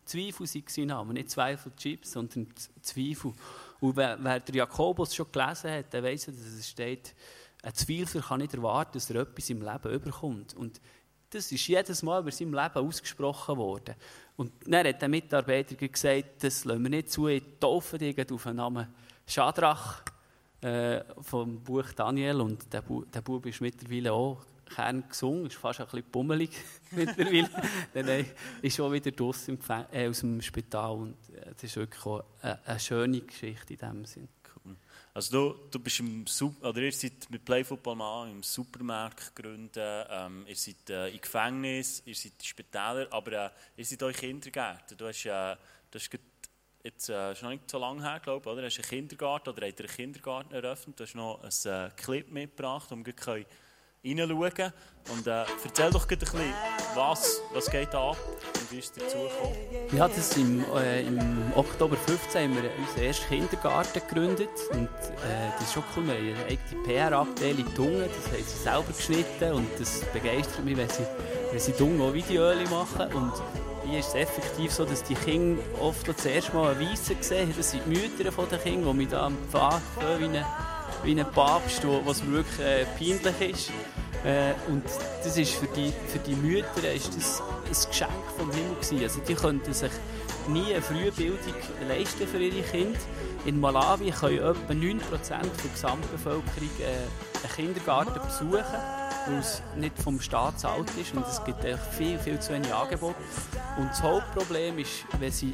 Zweifel 0.05 0.47
sei 0.47 0.63
sein 0.67 0.87
Name, 0.87 1.13
nicht 1.13 1.29
Zweifel 1.29 1.71
Chips, 1.75 2.13
sondern 2.13 2.47
Zweifel. 2.81 3.31
Und 3.79 3.95
wer, 3.95 4.17
wer 4.19 4.39
der 4.39 4.55
Jakobus 4.55 5.13
schon 5.13 5.31
gelesen 5.31 5.69
hat, 5.69 5.93
der 5.93 6.01
weiss, 6.01 6.25
dass 6.25 6.35
es 6.35 6.67
steht, 6.67 7.13
ein 7.61 7.75
Zweifler 7.75 8.21
kann 8.21 8.39
nicht 8.39 8.55
erwarten, 8.55 8.93
dass 8.93 9.09
er 9.11 9.21
etwas 9.21 9.51
im 9.51 9.61
Leben 9.61 9.93
überkommt. 9.93 10.55
Und 10.55 10.81
das 11.29 11.51
ist 11.51 11.67
jedes 11.67 12.01
Mal 12.03 12.21
über 12.21 12.31
seinem 12.31 12.53
Leben 12.53 12.87
ausgesprochen 12.87 13.57
worden. 13.57 13.95
Und 14.35 14.51
dann 14.65 14.87
hat 14.87 15.01
der 15.01 15.09
Mitarbeiter 15.09 15.75
gesagt, 15.75 16.43
das 16.43 16.65
lassen 16.65 16.83
wir 16.83 16.89
nicht 16.89 17.11
zu, 17.11 17.27
ich 17.27 17.43
taufe 17.59 17.97
dich 17.97 18.31
auf 18.31 18.43
den 18.43 18.55
Namen 18.55 18.87
Schadrach 19.27 20.01
äh, 20.61 21.01
vom 21.21 21.61
Buch 21.61 21.91
Daniel. 21.95 22.41
Und 22.41 22.71
der, 22.73 22.81
Bu 22.81 23.03
der 23.05 23.21
Bub 23.21 23.45
ist 23.45 23.61
mittlerweile 23.61 24.13
auch 24.13 24.41
Kern 24.73 25.03
gesungen, 25.07 25.47
ist 25.47 25.55
fast 25.55 25.79
ein 25.81 25.87
bisschen 25.87 26.09
pummelig 26.11 26.51
mittlerweile. 26.91 27.49
Dann 27.93 28.25
ist 28.61 28.75
schon 28.75 28.91
wieder 28.91 29.11
draußen 29.11 29.59
äh, 29.91 30.07
aus 30.07 30.19
dem 30.21 30.41
Spital. 30.41 30.91
Und 30.91 31.17
äh, 31.35 31.51
das 31.53 31.63
ist 31.63 31.75
wirklich 31.75 32.05
eine, 32.41 32.59
eine 32.65 32.79
schöne 32.79 33.21
Geschichte 33.21 33.73
in 33.73 33.79
diesem 33.79 34.05
Sinn. 34.05 34.27
Also 35.13 35.31
du, 35.31 35.59
du 35.71 35.79
bist 35.79 35.99
im 35.99 36.25
Super, 36.27 36.69
oder 36.69 36.81
ihr 36.81 36.91
seid 36.91 37.29
mit 37.29 37.43
Playfootball 37.43 37.95
mal 37.95 38.29
im 38.29 38.43
Supermarkt 38.43 39.35
gegründet, 39.35 39.75
ähm, 40.09 40.45
ihr 40.47 40.55
seid 40.55 40.89
äh, 40.89 41.09
im 41.09 41.19
Gefängnis, 41.19 42.03
ihr 42.05 42.15
seid 42.15 42.33
Spitäler, 42.43 43.07
aber 43.09 43.31
äh, 43.31 43.49
ihr 43.77 43.85
seid 43.85 44.03
euch 44.03 44.17
Kindergärten. 44.17 44.97
Du 44.97 45.07
hast, 45.07 45.25
äh, 45.25 45.55
du 45.89 45.99
hast 45.99 46.09
jetzt 46.83 47.09
äh, 47.09 47.33
noch 47.41 47.49
nicht 47.49 47.69
so 47.69 47.79
lange 47.79 48.03
her, 48.03 48.19
glaube 48.19 48.41
ich, 48.41 48.51
oder? 48.51 48.61
Du 48.61 48.67
hast 48.67 48.77
einen 48.77 48.87
Kindergarten 48.87 49.49
oder 49.49 49.67
habt 49.67 49.79
einen 49.79 49.89
Kindergarten 49.89 50.53
eröffnet. 50.53 50.99
Du 50.99 51.03
hast 51.03 51.15
noch 51.15 51.41
ein 51.41 51.71
äh, 51.71 51.89
Clip 51.97 52.31
mitgebracht, 52.31 52.91
um 52.91 53.05
wir 53.05 53.13
hineinschauen 54.01 54.73
Und 55.11 55.27
äh, 55.27 55.43
erzähl 55.63 55.91
doch 55.91 56.09
ein 56.09 56.17
bisschen, 56.17 56.39
was, 56.95 57.41
was 57.53 57.69
geht 57.69 57.93
da 57.93 58.11
ab 58.11 58.17
und 58.55 58.71
wie 58.71 58.79
ist 58.79 58.95
dazu 58.95 59.17
gekommen? 59.17 59.55
Ja, 59.91 60.07
das 60.07 60.37
im, 60.37 60.63
äh, 60.75 61.01
im 61.01 61.19
Oktober 61.55 61.95
15 61.95 62.43
haben 62.43 62.61
wir 62.61 62.69
unseren 62.77 63.03
ersten 63.03 63.27
Kindergarten 63.27 64.01
gegründet. 64.07 64.49
Und 64.71 64.85
äh, 64.87 65.51
das 65.57 65.63
ist 65.67 65.73
schon 65.73 65.83
cool, 65.95 66.07
wir 66.07 66.13
haben 66.13 66.25
eine 66.25 66.45
eigene 66.45 66.83
PR-Abteilung 66.83 67.73
Dunge, 67.75 68.07
das 68.07 68.31
haben 68.31 68.43
sie 68.45 68.63
selber 68.63 68.93
geschnitten 68.95 69.53
und 69.53 69.67
das 69.79 70.01
begeistert 70.13 70.63
mich, 70.63 70.77
wenn 70.77 70.89
sie, 70.89 71.05
wenn 71.51 71.59
sie 71.59 71.73
Dunge 71.73 72.03
auch 72.03 72.13
Videos 72.13 72.69
machen. 72.69 73.13
Und 73.13 73.33
hier 73.85 73.99
ist 73.99 74.09
es 74.09 74.15
effektiv 74.15 74.71
so, 74.71 74.85
dass 74.85 75.03
die 75.03 75.15
Kinder 75.15 75.61
oft 75.79 76.07
das 76.07 76.25
erste 76.25 76.55
Mal 76.55 76.75
einen 76.75 76.89
Weissen 76.89 77.17
sehen. 77.21 77.53
Das 77.57 77.71
sind 77.71 77.83
die 77.85 77.89
Mütter 77.89 78.31
der 78.31 78.59
Kinder, 78.59 78.91
die 78.91 78.97
mich 78.97 79.07
da 79.09 79.25
am 79.25 79.37
Pfad 79.49 79.81
wie 81.03 81.19
ein 81.19 81.31
Papst, 81.31 81.81
was 82.05 82.25
wirklich 82.25 82.59
äh, 82.59 82.85
peinlich 82.97 83.51
ist. 83.51 83.71
Äh, 84.25 84.53
und 84.69 84.83
das 85.23 85.37
ist 85.37 85.53
für 85.53 85.67
die, 85.67 85.93
für 86.07 86.19
die 86.19 86.35
Mütter 86.35 86.93
ist 86.93 87.15
das 87.15 87.41
ein 87.41 87.89
Geschenk 87.89 88.11
vom 88.37 88.51
Himmel 88.51 88.75
gewesen. 88.75 89.01
Also 89.01 89.21
die 89.21 89.35
könnten 89.35 89.73
sich 89.73 89.91
nie 90.47 90.73
eine 90.73 90.81
Frühbildung 90.81 91.55
leisten 91.87 92.27
für 92.27 92.39
ihre 92.39 92.61
Kinder. 92.63 92.99
In 93.45 93.59
Malawi 93.59 94.11
können 94.11 94.39
etwa 94.39 94.73
9% 94.73 95.29
der 95.29 95.71
Gesamtbevölkerung 95.71 96.69
äh, 96.79 97.43
einen 97.43 97.55
Kindergarten 97.55 98.19
besuchen, 98.21 98.65
weil 99.27 99.39
es 99.39 99.61
nicht 99.77 99.97
vom 100.01 100.19
Staat 100.19 100.55
bezahlt 100.55 100.89
ist 100.99 101.13
und 101.13 101.25
es 101.25 101.41
gibt 101.45 101.63
viel, 101.97 102.19
viel 102.19 102.39
zu 102.39 102.53
wenig 102.53 102.73
Angebot. 102.73 103.15
Und 103.77 103.89
das 103.89 104.01
Hauptproblem 104.01 104.79
ist, 104.79 105.05
wenn 105.19 105.31
sie 105.31 105.53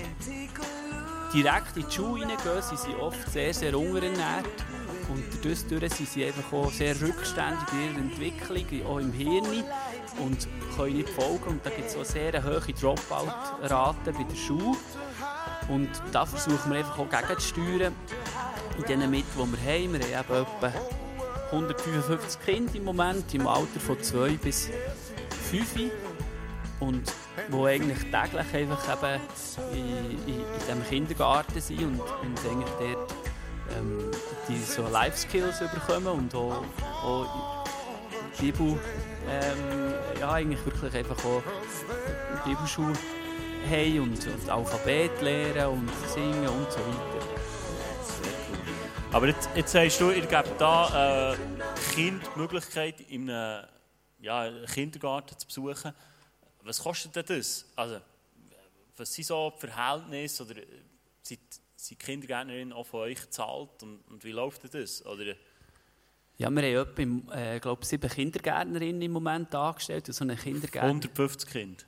direkt 1.33 1.77
in 1.77 1.85
die 1.87 1.93
Schule 1.93 2.23
reingehen, 2.23 2.61
sind 2.61 2.79
sie 2.79 2.95
oft 2.95 3.31
sehr, 3.31 3.53
sehr 3.53 3.77
unterernährt 3.77 4.65
und 5.09 5.23
dadurch 5.43 5.93
sind 5.93 6.09
sie 6.09 6.25
einfach 6.25 6.51
auch 6.53 6.71
sehr 6.71 6.99
rückständig 6.99 7.67
in 7.73 7.91
ihrer 7.91 7.99
Entwicklung, 7.99 8.85
auch 8.87 8.99
im 8.99 9.13
Hirn 9.13 9.63
und 10.19 10.47
können 10.75 10.97
nicht 10.97 11.09
folgen. 11.09 11.47
Und 11.47 11.65
da 11.65 11.69
gibt 11.69 11.89
es 11.89 11.95
auch 11.95 12.05
sehr 12.05 12.43
hohe 12.43 12.73
Dropout-Raten 12.73 14.13
bei 14.13 14.23
der 14.23 14.35
Schule. 14.35 14.77
Und 15.67 15.89
da 16.11 16.25
versuchen 16.25 16.71
wir 16.71 16.79
einfach 16.79 16.97
auch 16.97 17.09
gegenzusteuern 17.09 17.93
in 18.77 18.83
den 18.83 19.09
Mitteln, 19.09 19.25
die 19.35 19.51
wir 19.51 19.73
haben. 19.73 19.93
Wir 19.93 20.17
haben 20.17 20.35
eben 20.35 20.45
etwa 20.63 20.73
155 21.51 22.41
Kinder 22.41 22.75
im 22.75 22.83
Moment 22.83 23.33
im 23.33 23.47
Alter 23.47 23.79
von 23.79 24.01
2 24.01 24.29
bis 24.31 24.69
5 25.51 25.91
und 26.79 27.13
wo 27.49 27.65
eigentlich 27.65 27.99
täglich 27.99 28.53
einfach 28.53 29.03
eben 29.03 29.21
in, 29.73 29.87
in, 30.27 30.39
in 30.39 30.45
diesem 30.59 30.83
Kindergarten 30.83 31.61
sind 31.61 31.83
und, 31.83 31.99
und 31.99 32.39
eigentlich 32.39 32.95
dort 32.95 33.24
ähm, 33.77 34.11
die 34.47 34.57
so 34.57 34.87
Life 34.87 35.17
Skills 35.17 35.59
bekommen 35.59 36.07
und 36.07 36.35
auch, 36.35 36.63
auch 37.03 37.65
Bibel, 38.39 38.79
ähm, 39.29 39.93
ja, 40.19 40.31
eigentlich 40.31 40.63
wirklich 40.65 40.93
einfach 40.93 41.23
auch 41.25 41.43
Bibelschule 42.43 42.93
haben 43.69 43.99
und, 43.99 44.27
und 44.27 44.49
Alphabet 44.49 45.21
lernen 45.21 45.67
und 45.67 45.89
singen 46.13 46.47
und 46.47 46.71
so 46.71 46.79
weiter. 46.79 47.45
Aber 49.11 49.27
jetzt, 49.27 49.49
jetzt 49.55 49.71
sagst 49.71 50.01
du, 50.01 50.11
ihr 50.11 50.25
gebt 50.25 50.59
da 50.59 51.31
äh, 51.33 51.37
Kind 51.93 52.21
die 52.35 52.39
Möglichkeit, 52.39 52.99
in 53.09 53.29
einem 53.29 53.65
ja, 54.19 54.51
Kindergarten 54.65 55.37
zu 55.37 55.47
besuchen. 55.47 55.93
Was 56.63 56.79
kostet 56.79 57.15
denn 57.15 57.37
das? 57.37 57.65
Also, 57.75 58.01
was 58.97 59.13
sind 59.13 59.25
so 59.25 59.53
die 59.55 59.67
Verhältnisse? 59.67 60.43
Oder 60.43 60.57
äh, 60.57 60.65
sind 61.21 61.39
sind 61.85 62.01
die 62.01 62.05
Kindergärtnerinnen 62.05 62.73
auch 62.73 62.85
von 62.85 63.01
euch 63.01 63.21
gezahlt 63.21 63.83
und, 63.83 63.99
und 64.09 64.23
wie 64.23 64.31
läuft 64.31 64.73
das? 64.73 65.05
Oder? 65.05 65.35
Ja, 66.37 66.49
wir 66.49 66.79
haben 66.79 67.21
etwa, 67.21 67.35
äh, 67.35 67.59
glaube 67.59 67.85
sieben 67.85 68.09
Kindergärtnerinnen 68.09 69.01
im 69.01 69.11
Moment 69.11 69.53
angestellt. 69.53 70.07
So 70.07 70.23
eine 70.23 70.33
150 70.33 71.49
Kinder? 71.49 71.83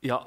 Ja. 0.00 0.26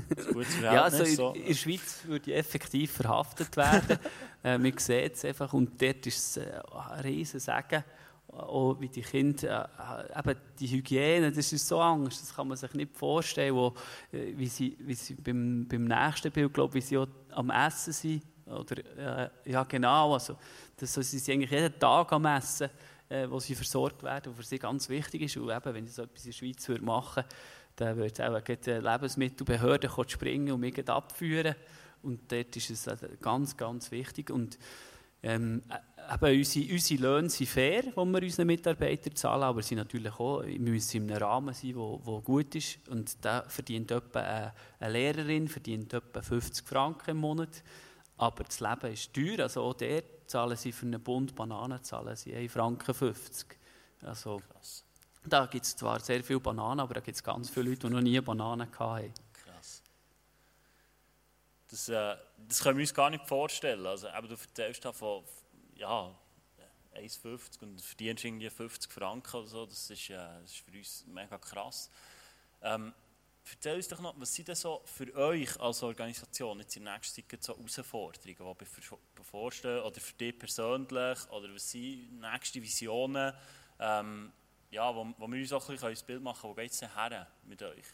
ja 0.62 0.84
also 0.84 1.04
in, 1.04 1.16
so. 1.16 1.32
in 1.32 1.46
der 1.46 1.54
Schweiz 1.54 2.04
würde 2.06 2.30
ich 2.30 2.36
effektiv 2.36 2.92
verhaftet 2.92 3.56
werden. 3.56 3.98
äh, 4.44 4.56
man 4.56 4.78
sieht 4.78 5.14
es 5.14 5.24
einfach 5.24 5.52
und 5.52 5.80
dort 5.82 6.06
ist 6.06 6.36
es 6.36 6.36
äh, 6.38 6.60
ein 6.72 7.00
riesen 7.00 7.40
Segen. 7.40 7.84
Auch 8.28 8.80
wie 8.80 8.88
die 8.88 9.02
Kinder, 9.02 10.08
äh, 10.14 10.18
eben 10.18 10.40
die 10.58 10.68
Hygiene, 10.68 11.30
das 11.30 11.52
ist 11.52 11.68
so 11.68 11.78
Angst, 11.78 12.22
das 12.22 12.34
kann 12.34 12.48
man 12.48 12.56
sich 12.56 12.72
nicht 12.72 12.96
vorstellen, 12.96 13.54
wo, 13.54 13.74
äh, 14.10 14.32
wie 14.34 14.46
sie, 14.46 14.78
wie 14.80 14.94
sie 14.94 15.12
beim, 15.14 15.68
beim 15.68 15.84
nächsten 15.84 16.32
Bild, 16.32 16.54
glaube 16.54 16.72
wie 16.72 16.80
sie 16.80 16.96
auch 16.96 17.08
am 17.32 17.50
Essen 17.50 17.92
sind 17.92 18.22
Oder, 18.52 19.28
äh, 19.44 19.50
ja, 19.50 19.64
genau. 19.64 20.14
Also, 20.14 20.36
das, 20.76 20.96
also, 20.96 21.02
sie 21.02 21.18
sind 21.18 21.34
eigentlich 21.34 21.50
jeden 21.50 21.78
Tag 21.78 22.12
am 22.12 22.24
Essen, 22.26 22.70
äh, 23.08 23.28
wo 23.28 23.40
sie 23.40 23.54
versorgt 23.54 24.02
werden, 24.02 24.32
was 24.32 24.44
für 24.44 24.50
sie 24.50 24.58
ganz 24.58 24.88
wichtig 24.88 25.22
ist. 25.22 25.36
Und 25.36 25.50
eben, 25.50 25.74
wenn 25.74 25.84
ich 25.84 25.92
so 25.92 26.02
etwas 26.02 26.24
in 26.24 26.30
der 26.30 26.38
Schweiz 26.38 26.68
würde 26.68 26.84
machen 26.84 27.24
würde, 27.24 27.34
dann 27.76 27.96
würde 27.96 28.12
es 28.12 28.20
auch 28.20 28.56
die 28.56 28.70
Lebensmittelbehörde 28.70 29.90
springen 30.08 30.52
und 30.52 30.60
mich 30.60 30.88
abführen. 30.88 31.54
Und 32.02 32.30
dort 32.30 32.56
ist 32.56 32.70
es 32.70 32.88
ganz, 33.20 33.56
ganz 33.56 33.90
wichtig. 33.90 34.30
Und 34.30 34.58
ähm, 35.22 35.62
eben 36.12 36.38
unsere, 36.38 36.72
unsere 36.72 37.00
Löhne 37.00 37.30
sind 37.30 37.48
fair, 37.48 37.82
die 37.82 37.96
wir 37.96 38.22
unseren 38.22 38.46
Mitarbeitern 38.46 39.14
zahlen, 39.14 39.44
aber 39.44 39.62
sie 39.62 39.76
natürlich 39.76 40.12
auch, 40.18 40.42
müssen 40.44 41.02
in 41.04 41.10
einem 41.10 41.22
Rahmen 41.22 41.54
sein, 41.54 41.74
der 41.74 42.20
gut 42.22 42.54
ist. 42.56 42.78
Und 42.88 43.24
da 43.24 43.44
verdient 43.46 43.92
etwa 43.92 44.20
eine, 44.20 44.52
eine 44.80 44.92
Lehrerin 44.92 45.48
verdient 45.48 45.92
etwa 45.92 46.20
50 46.20 46.66
Franken 46.66 47.10
im 47.10 47.18
Monat. 47.18 47.62
Aber 48.22 48.44
das 48.44 48.60
Leben 48.60 48.92
ist 48.92 49.12
teuer, 49.12 49.40
also 49.40 49.64
auch 49.64 49.74
dort 49.74 50.30
zahlen 50.30 50.56
sie 50.56 50.70
für 50.70 50.86
einen 50.86 51.02
Bund 51.02 51.34
Bananen 51.34 51.82
zahlen 51.82 52.14
sie 52.14 52.32
1 52.32 52.52
Franken 52.52 52.94
50. 52.94 53.58
Also, 54.02 54.40
Krass. 54.52 54.84
Da 55.24 55.46
gibt 55.46 55.64
es 55.64 55.74
zwar 55.74 55.98
sehr 55.98 56.22
viele 56.22 56.38
Bananen, 56.38 56.78
aber 56.78 56.94
da 56.94 57.00
gibt 57.00 57.16
es 57.16 57.24
ganz 57.24 57.50
viele 57.50 57.70
Leute, 57.70 57.88
die 57.88 57.92
noch 57.92 58.00
nie 58.00 58.20
Bananen 58.20 58.68
hatten. 58.78 59.12
Krass. 59.32 59.82
Das, 61.68 61.88
äh, 61.88 62.16
das 62.46 62.62
können 62.62 62.78
wir 62.78 62.84
uns 62.84 62.94
gar 62.94 63.10
nicht 63.10 63.26
vorstellen. 63.26 63.84
Also, 63.84 64.06
eben, 64.06 64.28
du 64.28 64.34
erzählst 64.36 64.84
von 64.96 65.24
ja, 65.74 66.14
1,50 66.94 67.62
und 67.62 67.82
verdienst 67.82 68.24
irgendwie 68.24 68.50
50 68.50 68.92
Franken 68.92 69.36
oder 69.36 69.48
so. 69.48 69.66
Das 69.66 69.90
ist, 69.90 70.10
äh, 70.10 70.14
das 70.14 70.52
ist 70.52 70.58
für 70.58 70.78
uns 70.78 71.04
mega 71.08 71.38
krass. 71.38 71.90
Ähm, 72.62 72.94
erzähl 73.50 73.76
uns 73.76 73.88
doch 73.88 74.00
noch, 74.00 74.14
was 74.18 74.34
sind 74.34 74.48
denn 74.48 74.54
so 74.54 74.82
für 74.84 75.14
euch 75.14 75.60
als 75.60 75.82
Organisation 75.82 76.60
jetzt 76.60 76.76
in 76.76 76.84
der 76.84 76.94
nächsten 76.94 77.28
Zeit 77.28 77.42
so 77.42 77.56
Herausforderungen, 77.56 78.56
die 78.58 78.66
bevorstehen, 79.14 79.80
oder 79.80 80.00
für 80.00 80.14
dich 80.14 80.38
persönlich, 80.38 81.18
oder 81.30 81.54
was 81.54 81.70
sind 81.70 82.20
nächste 82.20 82.62
Visionen, 82.62 83.32
ähm, 83.78 84.32
ja, 84.70 84.94
wo, 84.94 85.06
wo 85.18 85.26
wir 85.28 85.40
uns 85.40 85.52
auch 85.52 85.68
ein 85.68 85.78
ein 85.78 85.96
Bild 86.06 86.22
machen 86.22 86.40
können, 86.40 86.50
wo 86.52 86.54
geht 86.54 86.70
es 86.70 86.78
denn 86.78 86.94
her 86.94 87.26
mit 87.44 87.62
euch? 87.62 87.84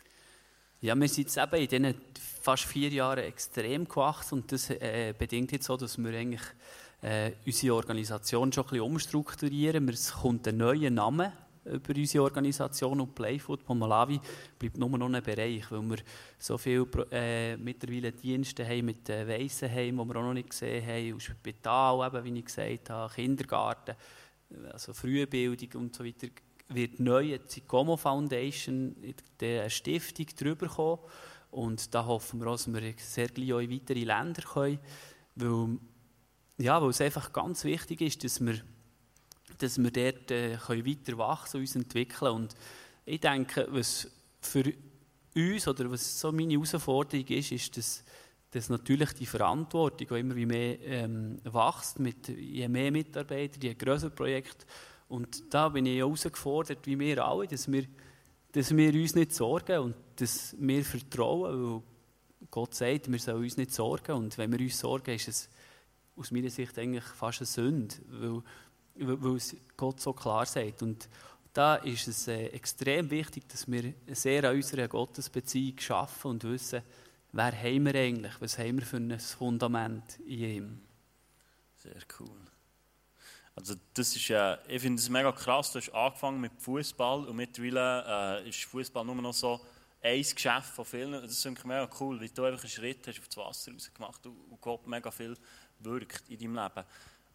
Ja, 0.81 0.95
wir 0.95 1.09
sind 1.09 1.25
jetzt 1.25 1.37
eben 1.37 1.57
in 1.57 1.69
diesen 1.69 2.01
fast 2.41 2.65
vier 2.65 2.89
Jahren 2.91 3.25
extrem 3.25 3.89
gewachsen 3.89 4.35
und 4.35 4.53
das 4.53 4.71
äh, 4.71 5.13
bedingt 5.17 5.51
jetzt 5.51 5.67
so, 5.67 5.77
dass 5.77 5.99
wir 5.99 6.17
eigentlich 6.17 6.43
äh, 7.03 7.33
unsere 7.45 7.75
Organisation 7.75 8.53
schon 8.53 8.65
ein 8.65 8.71
bisschen 8.71 8.85
umstrukturieren. 8.85 9.89
Es 9.89 10.13
kommt 10.13 10.47
ein 10.47 10.57
neuer 10.57 10.91
Name 10.91 11.33
über 11.73 11.95
unsere 11.97 12.25
Organisation 12.25 13.01
und 13.01 13.15
Playfoot 13.15 13.63
von 13.63 13.79
Malawi 13.79 14.21
bleibt 14.59 14.79
nur 14.79 14.91
noch 14.91 15.13
ein 15.13 15.23
Bereich, 15.23 15.71
weil 15.71 15.83
wir 15.83 15.99
so 16.39 16.59
viele 16.59 16.87
äh, 17.11 17.57
mittlerweile 17.57 18.13
Dienste 18.13 18.67
haben 18.67 18.87
mit 18.87 19.09
äh, 19.09 19.27
Weissenheim, 19.27 19.99
die 19.99 20.05
wir 20.05 20.17
auch 20.17 20.23
noch 20.23 20.35
nicht 20.35 20.51
gesehen 20.51 20.87
haben, 20.87 21.13
und 21.13 21.23
Spital, 21.23 22.07
eben, 22.07 22.25
wie 22.25 22.39
ich 22.39 22.45
gesagt 22.45 22.91
habe, 22.91 23.13
Kindergarten, 23.15 23.95
also 24.73 24.93
Frühbildung 24.93 25.83
und 25.83 25.95
so 25.95 26.05
weiter 26.05 26.29
wird 26.69 27.01
neu 27.01 27.39
die 27.39 27.47
Zicomo 27.47 27.97
Foundation, 27.97 28.95
eine 29.41 29.71
Stiftung, 29.71 30.27
drüber 30.39 30.69
kommen. 30.69 30.99
Und 31.51 31.95
da 31.95 32.05
hoffen 32.05 32.41
wir 32.41 32.49
auch, 32.49 32.57
dass 32.57 32.73
wir 32.73 32.95
sehr 32.99 33.29
gleich 33.29 33.53
auch 33.53 33.61
in 33.61 33.71
weitere 33.71 34.05
Länder 34.05 34.43
können. 34.43 34.79
Weil, 35.35 35.79
ja, 36.59 36.81
weil 36.81 36.91
es 36.91 37.01
einfach 37.01 37.33
ganz 37.33 37.65
wichtig 37.65 38.01
ist, 38.03 38.23
dass 38.23 38.45
wir, 38.45 38.61
dass 39.59 39.79
wir 39.79 39.91
dort 39.91 40.31
äh, 40.31 40.57
können 40.57 40.87
weiter 40.87 41.19
wachsen 41.19 41.57
und 41.57 41.63
uns 41.63 41.77
entwickeln 41.77 42.33
Und 42.33 42.55
ich 43.05 43.21
denke, 43.21 43.67
was 43.71 44.11
für 44.41 44.73
uns 45.35 45.69
oder 45.69 45.91
was 45.91 46.21
so 46.21 46.33
meine 46.33 46.55
Herausforderung 46.55 47.27
ist, 47.27 47.53
ist, 47.53 47.77
dass, 47.77 48.05
dass 48.51 48.69
natürlich 48.69 49.13
die 49.13 49.27
Verantwortung, 49.27 50.09
die 50.09 50.21
immer 50.21 50.35
mehr 50.35 50.81
ähm, 50.83 51.41
wächst, 51.45 51.99
mit 51.99 52.29
je 52.29 52.69
mehr 52.69 52.91
Mitarbeiter, 52.91 53.61
je 53.61 53.75
größer 53.75 54.11
Projekt 54.11 54.67
und 55.09 55.55
da 55.55 55.71
bin 55.71 55.87
ich 55.87 55.99
herausgefordert, 55.99 56.87
wie 56.87 56.99
wir 56.99 57.25
alle, 57.25 57.47
dass 57.47 57.71
wir, 57.71 57.85
dass 58.53 58.77
wir 58.77 58.93
uns 58.93 59.15
nicht 59.15 59.35
sorgen 59.35 59.79
und 59.79 59.97
dass 60.17 60.55
wir 60.59 60.85
vertrauen, 60.85 61.63
weil 61.63 61.83
Gott 62.51 62.75
sagt, 62.75 63.11
wir 63.11 63.19
sollen 63.19 63.43
uns 63.43 63.57
nicht 63.57 63.73
sorgen. 63.73 64.13
Und 64.13 64.39
wenn 64.39 64.53
wir 64.53 64.61
uns 64.61 64.79
sorgen, 64.79 65.15
ist 65.15 65.29
es 65.29 65.49
aus 66.17 66.31
meiner 66.31 66.51
Sicht 66.51 66.79
eigentlich 66.79 67.05
fast 67.05 67.41
eine 67.41 67.47
Sünde, 67.47 67.95
weil, 68.09 68.43
weil 69.01 69.37
es 69.37 69.57
Gott 69.77 70.01
so 70.01 70.13
klar 70.13 70.47
sagt. 70.47 70.83
Und 70.83 71.09
da 71.53 71.77
ist 71.77 72.09
es 72.09 72.29
äh, 72.29 72.47
extrem 72.47 73.11
wichtig, 73.11 73.49
dass 73.49 73.71
wir 73.71 73.95
sehr 74.09 74.45
an 74.45 74.57
unserer 74.57 74.89
Gottesbeziehung 74.89 75.79
schaffen 75.79 76.33
und 76.33 76.45
wissen, 76.45 76.83
wer 77.33 77.53
haben 77.53 77.87
wir 77.87 77.95
eigentlich, 77.95 78.41
was 78.41 78.59
haben 78.59 78.79
wir 78.79 78.87
für 78.87 78.97
ein 78.99 79.19
Fundament 79.19 80.21
in 80.21 80.39
ihm. 80.39 80.81
Sehr 81.77 82.01
cool. 82.21 82.37
Also 83.55 83.75
das 83.93 84.15
ist 84.15 84.29
ja, 84.29 84.59
ich 84.69 84.81
finde 84.81 85.01
es 85.01 85.09
mega 85.09 85.33
krass, 85.33 85.73
du 85.73 85.81
hast 85.81 85.93
angefangen 85.93 86.41
mit 86.41 86.53
Fußball 86.59 87.27
und 87.27 87.35
mittlerweile 87.35 88.45
äh, 88.45 88.49
ist 88.49 88.65
Fußball 88.65 89.05
nur 89.05 89.17
noch 89.17 89.35
so 89.35 89.61
ein 90.01 90.23
Geschäft 90.23 90.69
von 90.69 90.85
vielen. 90.85 91.13
Das 91.13 91.43
finde 91.43 91.59
ich 91.59 91.65
mega 91.65 91.89
cool, 91.99 92.21
weil 92.21 92.29
du 92.29 92.45
einfach 92.45 92.63
einen 92.63 92.71
Schritt 92.71 93.05
hast 93.07 93.19
auf 93.19 93.27
das 93.27 93.37
Wasser 93.37 93.73
rausgemacht 93.73 94.25
und, 94.27 94.37
und 94.49 94.61
Gott 94.61 94.87
mega 94.87 95.11
viel 95.11 95.37
wirkt 95.81 96.29
in 96.29 96.39
deinem 96.39 96.55
Leben. 96.55 96.87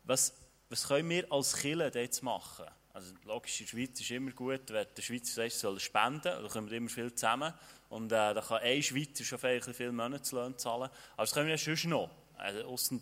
Was, 0.06 0.34
was 0.74 0.88
können 0.88 1.08
wir 1.08 1.32
als 1.32 1.56
Kirche 1.56 2.00
jetzt 2.00 2.24
machen? 2.24 2.66
Also 2.94 3.14
logisch, 3.26 3.62
in 3.62 3.68
der 3.68 3.72
Schweiz 3.72 4.02
ist 4.02 4.10
immer 4.10 4.32
gut, 4.32 4.62
wenn 4.70 4.88
der 4.98 5.02
Schweizer 5.04 5.34
sagt, 5.34 5.52
soll 5.52 5.80
spenden, 5.80 6.24
da 6.24 6.48
kommen 6.52 6.68
wir 6.68 6.78
immer 6.78 6.90
viel 6.90 7.14
zusammen 7.14 7.54
und 7.90 8.08
äh, 8.12 8.34
da 8.34 8.42
kann 8.42 8.58
ein 8.58 8.82
Schweizer 8.82 9.24
schon 9.24 9.38
vielleicht 9.38 9.70
viel 9.76 9.92
Monatslöhne 9.92 10.58
zahlen. 10.58 10.90
Aber 11.14 11.24
das 11.24 11.32
können 11.32 11.46
wir 11.46 11.54
ja 11.54 11.58
sonst 11.60 11.86
noch, 11.86 12.10
also, 12.38 13.00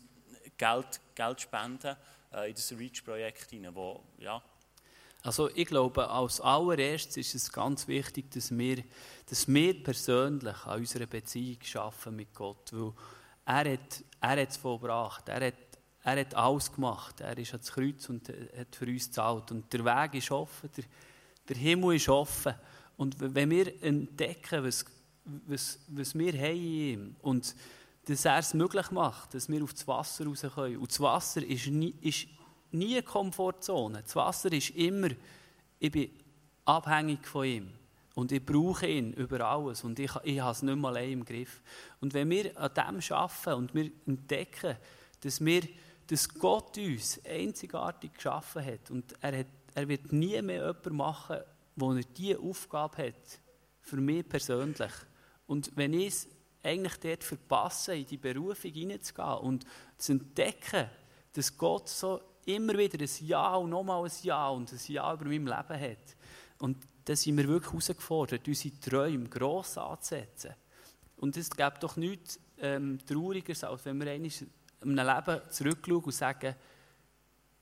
Geld, 0.58 1.00
Geld 1.16 1.42
spenden 1.42 1.96
äh, 2.34 2.50
in 2.50 2.56
das 2.56 2.72
REACH-Projekt 2.78 3.50
hinein, 3.52 3.74
wo, 3.74 4.04
ja. 4.18 4.44
Also 5.24 5.50
ich 5.56 5.68
glaube, 5.68 6.10
als 6.10 6.42
allererstes 6.42 7.16
ist 7.16 7.36
es 7.36 7.52
ganz 7.54 7.88
wichtig, 7.88 8.32
dass 8.32 8.52
wir, 8.58 8.84
dass 9.30 9.48
wir 9.48 9.82
persönlich 9.82 10.58
an 10.66 10.80
unserer 10.80 11.06
Beziehung 11.06 11.60
schaffen 11.64 12.18
mit 12.18 12.34
Gott, 12.34 12.74
weil 12.74 12.92
er 13.46 13.74
hat, 13.74 14.04
er 14.20 14.42
hat 14.42 14.50
es 14.50 14.58
vollbracht, 14.58 15.30
er 15.30 15.48
hat, 15.48 15.54
er 16.04 16.20
hat 16.20 16.34
alles 16.34 16.72
gemacht, 16.72 17.22
er 17.22 17.38
ist 17.38 17.52
ans 17.54 17.72
Kreuz 17.72 18.10
und 18.10 18.28
hat 18.30 18.76
für 18.76 18.86
uns 18.86 19.08
gezahlt 19.08 19.52
und 19.52 19.72
der 19.72 19.86
Weg 19.86 20.16
ist 20.16 20.32
offen, 20.32 20.70
der, 20.76 20.84
der 21.50 21.58
Himmel 21.58 21.96
ist 21.96 22.10
offen 22.10 22.54
und 22.98 23.16
wenn 23.20 23.50
wir 23.50 23.84
entdecken, 23.84 24.64
was, 24.64 24.86
was, 25.48 25.80
was 25.88 26.18
wir 26.18 26.34
haben 26.34 26.56
in 26.56 26.64
ihm 26.64 27.16
und 27.22 27.56
dass 28.06 28.26
er 28.26 28.40
es 28.40 28.54
möglich 28.54 28.92
macht, 28.92 29.34
dass 29.34 29.50
wir 29.50 29.64
auf 29.64 29.74
das 29.74 29.88
Wasser 29.88 30.26
raus 30.26 30.46
können. 30.54 30.78
Und 30.78 30.90
das 30.90 31.00
Wasser 31.00 31.44
ist 31.44 31.68
nie, 31.68 31.96
ist 32.02 32.28
nie 32.72 32.94
eine 32.94 33.04
Komfortzone. 33.04 34.02
Das 34.02 34.16
Wasser 34.16 34.52
ist 34.52 34.72
immer, 34.72 35.10
ich 35.80 35.92
bin 35.92 36.10
abhängig 36.66 37.26
von 37.28 37.46
ihm. 37.46 37.72
Und 38.14 38.32
ich 38.32 38.46
brauche 38.46 38.88
ihn 38.88 39.14
über 39.14 39.42
alles. 39.42 39.84
Und 39.84 39.98
ich, 40.00 40.12
ich 40.24 40.40
habe 40.40 40.52
es 40.52 40.62
nicht 40.62 40.78
mal 40.78 40.90
allein 40.90 41.12
im 41.12 41.26
Griff. 41.26 41.62
Und 42.02 42.14
wenn 42.14 42.30
wir 42.30 42.58
an 42.60 42.74
dem 42.74 43.16
arbeiten 43.16 43.54
und 43.54 43.74
wir 43.74 43.92
entdecken, 44.06 44.76
dass, 45.22 45.44
wir, 45.44 45.62
dass 46.12 46.28
Gott 46.28 46.78
uns 46.78 47.22
einzigartig 47.26 48.14
geschaffen 48.14 48.66
hat 48.66 48.92
und 48.92 49.14
er, 49.22 49.40
hat, 49.40 49.48
er 49.74 49.88
wird 49.88 50.12
nie 50.12 50.42
mehr 50.42 50.68
jemanden 50.68 50.98
machen, 50.98 51.38
wo 51.78 51.94
er 51.94 52.02
diese 52.02 52.38
Aufgabe 52.38 53.08
hat, 53.08 53.40
für 53.80 53.96
mich 53.96 54.28
persönlich. 54.28 54.92
Und 55.48 55.72
wenn 55.78 55.94
ich 55.94 56.08
es 56.08 56.28
eigentlich 56.64 56.98
dort 56.98 57.24
verpassen, 57.24 57.96
in 57.96 58.06
die 58.06 58.18
Berufung 58.18 58.72
hineinzugehen 58.72 59.38
und 59.38 59.66
zu 59.98 60.12
entdecken, 60.12 60.90
dass 61.32 61.58
Gott 61.58 61.88
so 61.88 62.20
immer 62.44 62.78
wieder 62.78 63.00
ein 63.00 63.26
Ja 63.26 63.56
und 63.56 63.70
nochmal 63.70 64.04
ein 64.04 64.12
Ja 64.22 64.50
und 64.50 64.70
ein 64.70 64.80
Ja 64.88 65.14
über 65.14 65.24
meinem 65.24 65.48
Leben 65.48 65.80
hat. 65.80 66.18
Und 66.60 66.78
da 67.06 67.16
sind 67.16 67.38
wir 67.38 67.48
wirklich 67.48 67.72
herausgefordert, 67.72 68.46
unsere 68.46 68.78
Träume 68.82 69.30
gross 69.30 69.78
anzusetzen. 69.78 70.56
Und 71.16 71.38
es 71.38 71.50
gibt 71.50 71.84
doch 71.84 71.96
nichts 71.96 72.38
ähm, 72.60 73.00
Traurigeres, 73.06 73.64
als 73.64 73.86
wenn 73.86 73.98
wir 73.98 74.14
in 74.14 74.30
einem 74.82 74.96
Leben 74.96 75.42
zurückschauen 75.50 76.04
und 76.04 76.14
sagen, 76.14 76.56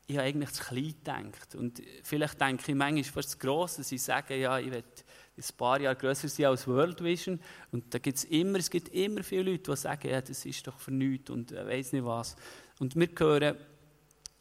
ich 0.08 0.18
habe 0.18 0.28
eigentlich 0.28 0.52
zu 0.52 0.64
klein 0.64 0.96
gedacht. 1.32 1.56
Und 1.56 1.82
vielleicht 2.04 2.42
denke 2.42 2.72
ich 2.72 2.76
manchmal 2.76 3.04
fast 3.04 3.32
zu 3.32 3.38
gross, 3.38 3.76
dass 3.76 3.92
ich 3.92 4.02
sage, 4.02 4.38
ja, 4.38 4.58
ich 4.58 4.72
will 4.72 4.84
ein 4.84 5.58
paar 5.58 5.80
Jahre 5.80 5.96
grösser 5.96 6.28
sein 6.28 6.48
als 6.48 6.68
World 6.68 7.04
Vision. 7.04 7.40
Und 7.72 7.94
da 7.94 8.00
gibt's 8.00 8.24
immer, 8.24 8.58
es 8.58 8.70
gibt 8.70 8.90
immer 8.90 9.24
viele 9.24 9.52
Leute, 9.52 9.72
die 9.72 9.78
sagen, 9.78 10.10
ja, 10.10 10.20
das 10.20 10.46
ist 10.46 10.66
doch 10.66 10.80
für 10.80 10.92
nichts 10.92 11.30
und 11.30 11.52
äh, 11.52 11.66
weiß 11.66 11.94
nicht 11.94 12.06
was. 12.06 12.36
Und 12.80 12.96
wir 12.96 13.08
hören 13.18 13.58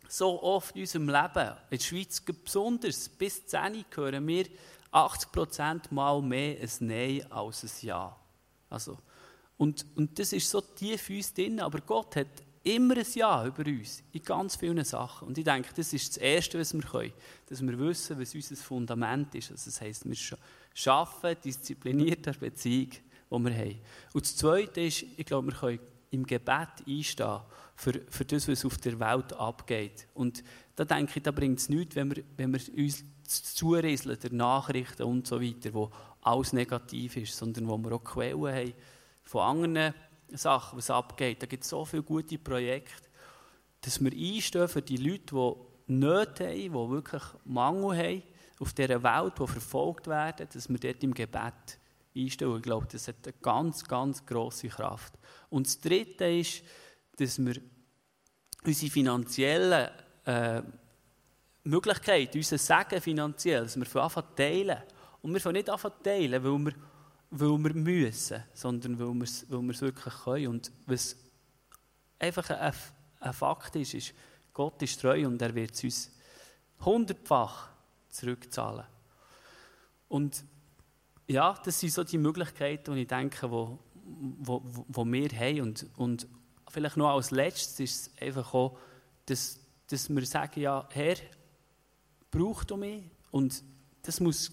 so 0.08 0.42
oft 0.42 0.74
in 0.74 0.82
unserem 0.82 1.08
Leben, 1.08 1.48
in 1.70 1.78
der 1.78 1.84
Schweiz 1.84 2.20
besonders, 2.20 3.08
bis 3.10 3.46
10 3.46 3.84
hören 3.94 4.26
wir 4.26 4.46
80 4.90 5.90
mal 5.90 6.22
mehr 6.22 6.56
ein 6.60 6.70
Nein 6.80 7.30
als 7.30 7.62
ein 7.64 7.86
Ja. 7.86 8.16
Also, 8.70 8.98
und, 9.58 9.84
und 9.96 10.18
das 10.18 10.32
ist 10.32 10.48
so 10.48 10.60
tief 10.62 11.10
in 11.10 11.16
uns 11.16 11.34
drin, 11.34 11.60
aber 11.60 11.80
Gott 11.80 12.16
hat 12.16 12.28
immer 12.74 12.96
ein 12.96 13.06
Ja 13.14 13.46
über 13.46 13.66
uns, 13.66 14.02
in 14.12 14.22
ganz 14.22 14.56
vielen 14.56 14.84
Sachen. 14.84 15.28
Und 15.28 15.38
ich 15.38 15.44
denke, 15.44 15.70
das 15.74 15.92
ist 15.92 16.10
das 16.10 16.16
Erste, 16.18 16.58
was 16.58 16.74
wir 16.74 16.82
können, 16.82 17.12
dass 17.46 17.62
wir 17.62 17.78
wissen, 17.78 18.20
was 18.20 18.34
unser 18.34 18.56
Fundament 18.56 19.34
ist. 19.34 19.50
Also 19.50 19.70
das 19.70 19.80
heisst, 19.80 20.08
wir 20.08 20.38
schaffen 20.74 21.36
disziplinierte 21.42 22.32
Beziehung, 22.32 22.90
die 22.90 23.44
wir 23.44 23.54
haben. 23.54 23.80
Und 24.12 24.24
das 24.24 24.36
Zweite 24.36 24.82
ist, 24.82 25.04
ich 25.16 25.26
glaube, 25.26 25.48
wir 25.48 25.58
können 25.58 25.80
im 26.10 26.26
Gebet 26.26 26.68
einstehen 26.86 27.40
für, 27.74 28.00
für 28.08 28.24
das, 28.24 28.48
was 28.48 28.64
auf 28.64 28.76
der 28.78 28.98
Welt 28.98 29.32
abgeht. 29.34 30.06
Und 30.14 30.42
da 30.76 30.84
denke 30.84 31.12
ich, 31.16 31.22
da 31.22 31.30
bringt 31.30 31.58
es 31.58 31.68
nichts, 31.68 31.96
wenn 31.96 32.14
wir, 32.14 32.24
wenn 32.36 32.52
wir 32.52 32.60
uns 32.76 33.04
zurieseln 33.24 34.18
der 34.20 34.32
Nachrichten 34.32 35.02
und 35.02 35.26
so 35.26 35.40
weiter, 35.40 35.72
wo 35.74 35.90
alles 36.22 36.52
negativ 36.52 37.16
ist, 37.16 37.36
sondern 37.36 37.68
wo 37.68 37.76
wir 37.78 37.92
auch 37.92 38.04
Quellen 38.04 38.46
haben 38.46 38.72
von 39.22 39.42
anderen 39.42 39.94
Sachen, 40.32 40.78
was 40.78 40.90
abgeht. 40.90 41.42
Da 41.42 41.46
gibt 41.46 41.64
es 41.64 41.70
so 41.70 41.84
viele 41.84 42.02
gute 42.02 42.38
Projekte, 42.38 43.08
dass 43.80 44.02
wir 44.02 44.12
einstehen 44.12 44.68
für 44.68 44.82
die 44.82 44.96
Leute, 44.96 45.34
die 45.88 45.92
Nöte 45.92 46.48
haben, 46.48 46.56
die 46.56 46.72
wirklich 46.72 47.22
Mangel 47.44 47.96
haben 47.96 48.22
auf 48.60 48.72
dieser 48.72 49.02
Welt, 49.02 49.34
die 49.38 49.46
verfolgt 49.46 50.06
werden, 50.06 50.48
dass 50.52 50.68
wir 50.68 50.78
dort 50.78 51.02
im 51.02 51.14
Gebet 51.14 51.78
einstehen. 52.14 52.56
Ich 52.56 52.62
glaube, 52.62 52.86
das 52.90 53.08
hat 53.08 53.16
eine 53.24 53.34
ganz, 53.40 53.84
ganz 53.84 54.24
grosse 54.26 54.68
Kraft. 54.68 55.14
Und 55.48 55.66
das 55.66 55.80
Dritte 55.80 56.26
ist, 56.26 56.62
dass 57.16 57.38
wir 57.38 57.54
unsere 58.64 58.90
finanziellen 58.90 59.88
äh, 60.24 60.62
Möglichkeiten, 61.64 62.38
unser 62.38 62.58
Segen 62.58 63.00
finanziell, 63.00 63.62
dass 63.62 63.76
wir 63.76 63.86
von 63.86 64.02
Anfang 64.02 64.24
teilen. 64.34 64.78
Und 65.22 65.32
wir 65.32 65.40
von 65.40 65.52
nicht 65.52 65.68
anfangen 65.68 66.02
teilen, 66.02 66.44
weil 66.44 66.58
wir, 66.58 66.72
weil 67.30 67.58
wir 67.58 67.74
müssen, 67.74 68.42
sondern 68.54 68.98
weil 68.98 69.14
wir 69.14 69.24
es, 69.24 69.46
weil 69.50 69.80
wirklich 69.80 70.14
können. 70.24 70.48
Und 70.48 70.72
was 70.86 71.16
einfach 72.18 72.48
ein, 72.50 72.72
ein 73.20 73.32
Fakt 73.32 73.76
ist, 73.76 73.94
ist, 73.94 74.14
Gott 74.52 74.80
ist 74.82 75.00
treu 75.00 75.26
und 75.26 75.40
er 75.40 75.54
wird 75.54 75.74
es 75.74 75.84
uns 75.84 76.10
hundertfach 76.84 77.68
zurückzahlen. 78.08 78.84
Und 80.08 80.42
ja, 81.26 81.54
das 81.64 81.78
sind 81.78 81.92
so 81.92 82.02
die 82.02 82.18
Möglichkeiten, 82.18 82.94
die 82.94 83.02
ich 83.02 83.08
denke, 83.08 83.50
wo, 83.50 83.78
wo, 84.38 84.62
wo 84.64 85.04
wir 85.04 85.28
haben. 85.30 85.60
Und, 85.60 85.86
und 85.96 86.26
vielleicht 86.68 86.96
noch 86.96 87.10
als 87.14 87.30
letztes 87.30 87.78
ist 87.80 88.00
es 88.16 88.22
einfach 88.22 88.54
auch, 88.54 88.78
dass, 89.26 89.60
dass 89.88 90.08
wir 90.08 90.24
sagen, 90.24 90.60
ja, 90.60 90.88
Herr, 90.90 91.16
braucht 92.30 92.70
du 92.70 92.76
mich? 92.76 93.04
Und 93.30 93.62
das 94.02 94.20
muss 94.20 94.50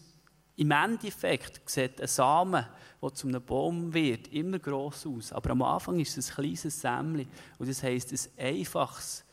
im 0.57 0.71
Endeffekt 0.71 1.69
sieht 1.69 2.01
ein 2.01 2.07
Samen, 2.07 2.65
der 3.01 3.13
zu 3.13 3.27
einem 3.27 3.43
Baum 3.43 3.93
wird, 3.93 4.29
immer 4.29 4.57
gross 4.57 5.05
aus. 5.05 5.33
Aber 5.33 5.51
am 5.51 5.61
Anfang 5.61 5.99
ist 5.99 6.17
es 6.17 6.29
ein 6.29 6.35
kleines 6.35 6.81
Sämli. 6.81 7.27
Und 7.57 7.69
das 7.69 7.83
heisst, 7.83 8.13
ein 8.13 8.45
einfaches 8.45 9.25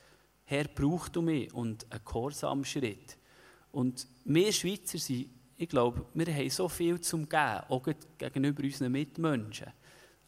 Herr 0.45 0.65
braucht 0.65 1.15
du 1.15 1.23
mich 1.23 1.53
und 1.55 1.87
ein 1.91 2.01
gehorsamer 2.05 2.65
Schritt. 2.65 3.17
Und 3.71 4.07
wir 4.25 4.53
Schweizer 4.53 4.99
sind, 4.99 5.31
ich 5.57 5.69
glaube, 5.69 6.05
wir 6.13 6.35
haben 6.35 6.51
so 6.51 6.69
viel 6.69 7.01
zum 7.01 7.29
Geben, 7.29 7.63
auch 7.69 7.83
gegenüber 8.19 8.63
unseren 8.65 8.93
Mitmenschen. 8.93 9.69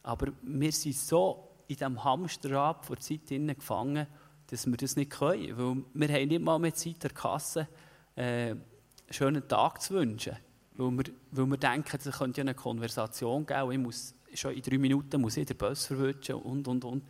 Aber 0.01 0.31
wir 0.43 0.71
sind 0.71 0.95
so 0.95 1.49
in 1.67 1.75
diesem 1.75 2.03
Hamsterrad 2.03 2.85
vor 2.85 2.97
Zeit 2.97 3.27
gefangen, 3.27 4.07
dass 4.47 4.65
wir 4.65 4.77
das 4.77 4.95
nicht 4.95 5.11
können. 5.11 5.57
Weil 5.57 5.83
wir 5.93 6.15
haben 6.15 6.27
nicht 6.29 6.41
mal 6.41 6.57
mehr 6.57 6.73
Zeit 6.73 7.03
der 7.03 7.11
Kasse, 7.11 7.67
äh, 8.15 8.51
einen 8.51 8.63
schönen 9.09 9.47
Tag 9.47 9.81
zu 9.81 9.95
wünschen. 9.95 10.37
Weil 10.77 10.91
wir, 10.91 11.03
weil 11.31 11.45
wir 11.45 11.57
denken, 11.57 11.97
es 11.97 12.17
könnte 12.17 12.41
ja 12.41 12.43
eine 12.43 12.53
Konversation 12.53 13.45
geben, 13.45 13.71
ich 13.71 13.77
muss, 13.77 14.13
schon 14.33 14.53
in 14.53 14.61
drei 14.61 14.77
Minuten 14.77 15.21
muss 15.21 15.37
ich 15.37 15.45
den 15.45 15.57
Bus 15.57 15.85
verwünschen 15.85 16.35
und, 16.35 16.67
und, 16.67 16.83
und. 16.83 17.03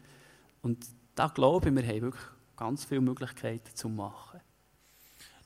Und 0.61 0.85
da 1.15 1.27
glaube 1.27 1.69
ich, 1.69 1.75
wir 1.75 1.87
haben 1.87 2.01
wirklich 2.01 2.25
ganz 2.55 2.85
viele 2.85 3.01
Möglichkeiten 3.01 3.75
zu 3.75 3.89
machen. 3.89 4.39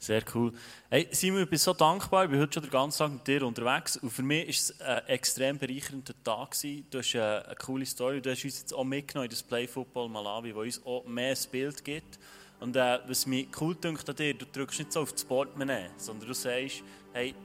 Sehr 0.01 0.23
cool. 0.33 0.53
Hey, 0.89 1.09
Simon, 1.11 1.43
ich 1.43 1.49
bin 1.49 1.59
so 1.59 1.73
dankbar. 1.73 2.23
Ich 2.23 2.31
bin 2.31 2.39
heute 2.39 2.53
schon 2.53 2.63
den 2.63 2.71
ganzen 2.71 2.99
Tag 2.99 3.11
mit 3.11 3.27
dir 3.27 3.45
unterwegs. 3.45 3.97
Und 3.97 4.09
für 4.09 4.23
mich 4.23 4.45
war 4.45 4.49
es 4.49 4.81
ein 4.81 5.07
extrem 5.07 5.57
bereichernder 5.57 6.13
Tag. 6.23 6.55
Du 6.89 6.99
hast 6.99 7.15
eine, 7.15 7.45
eine 7.45 7.55
coole 7.55 7.85
Story. 7.85 8.21
Du 8.21 8.31
hast 8.31 8.45
uns 8.45 8.59
jetzt 8.59 8.73
auch 8.73 8.85
mitgenommen 8.85 9.25
in 9.25 9.31
das 9.31 9.43
Play 9.43 9.67
Football 9.67 10.07
Malawi, 10.07 10.55
wo 10.55 10.61
uns 10.61 10.81
auch 10.85 11.03
mehr 11.05 11.35
ein 11.35 11.51
Bild 11.51 11.83
gibt. 11.83 12.17
Und 12.61 12.77
äh, 12.77 12.99
was 13.07 13.25
mich 13.25 13.49
cool 13.59 13.75
dünkt 13.75 14.09
an 14.09 14.15
dir, 14.15 14.33
du 14.33 14.45
drückst 14.45 14.79
nicht 14.79 14.93
so 14.93 15.01
auf 15.01 15.11
das 15.11 15.25
Portemonnaie, 15.25 15.89
sondern 15.97 16.29
du 16.29 16.33
sagst, 16.33 16.81
hey, 17.11 17.35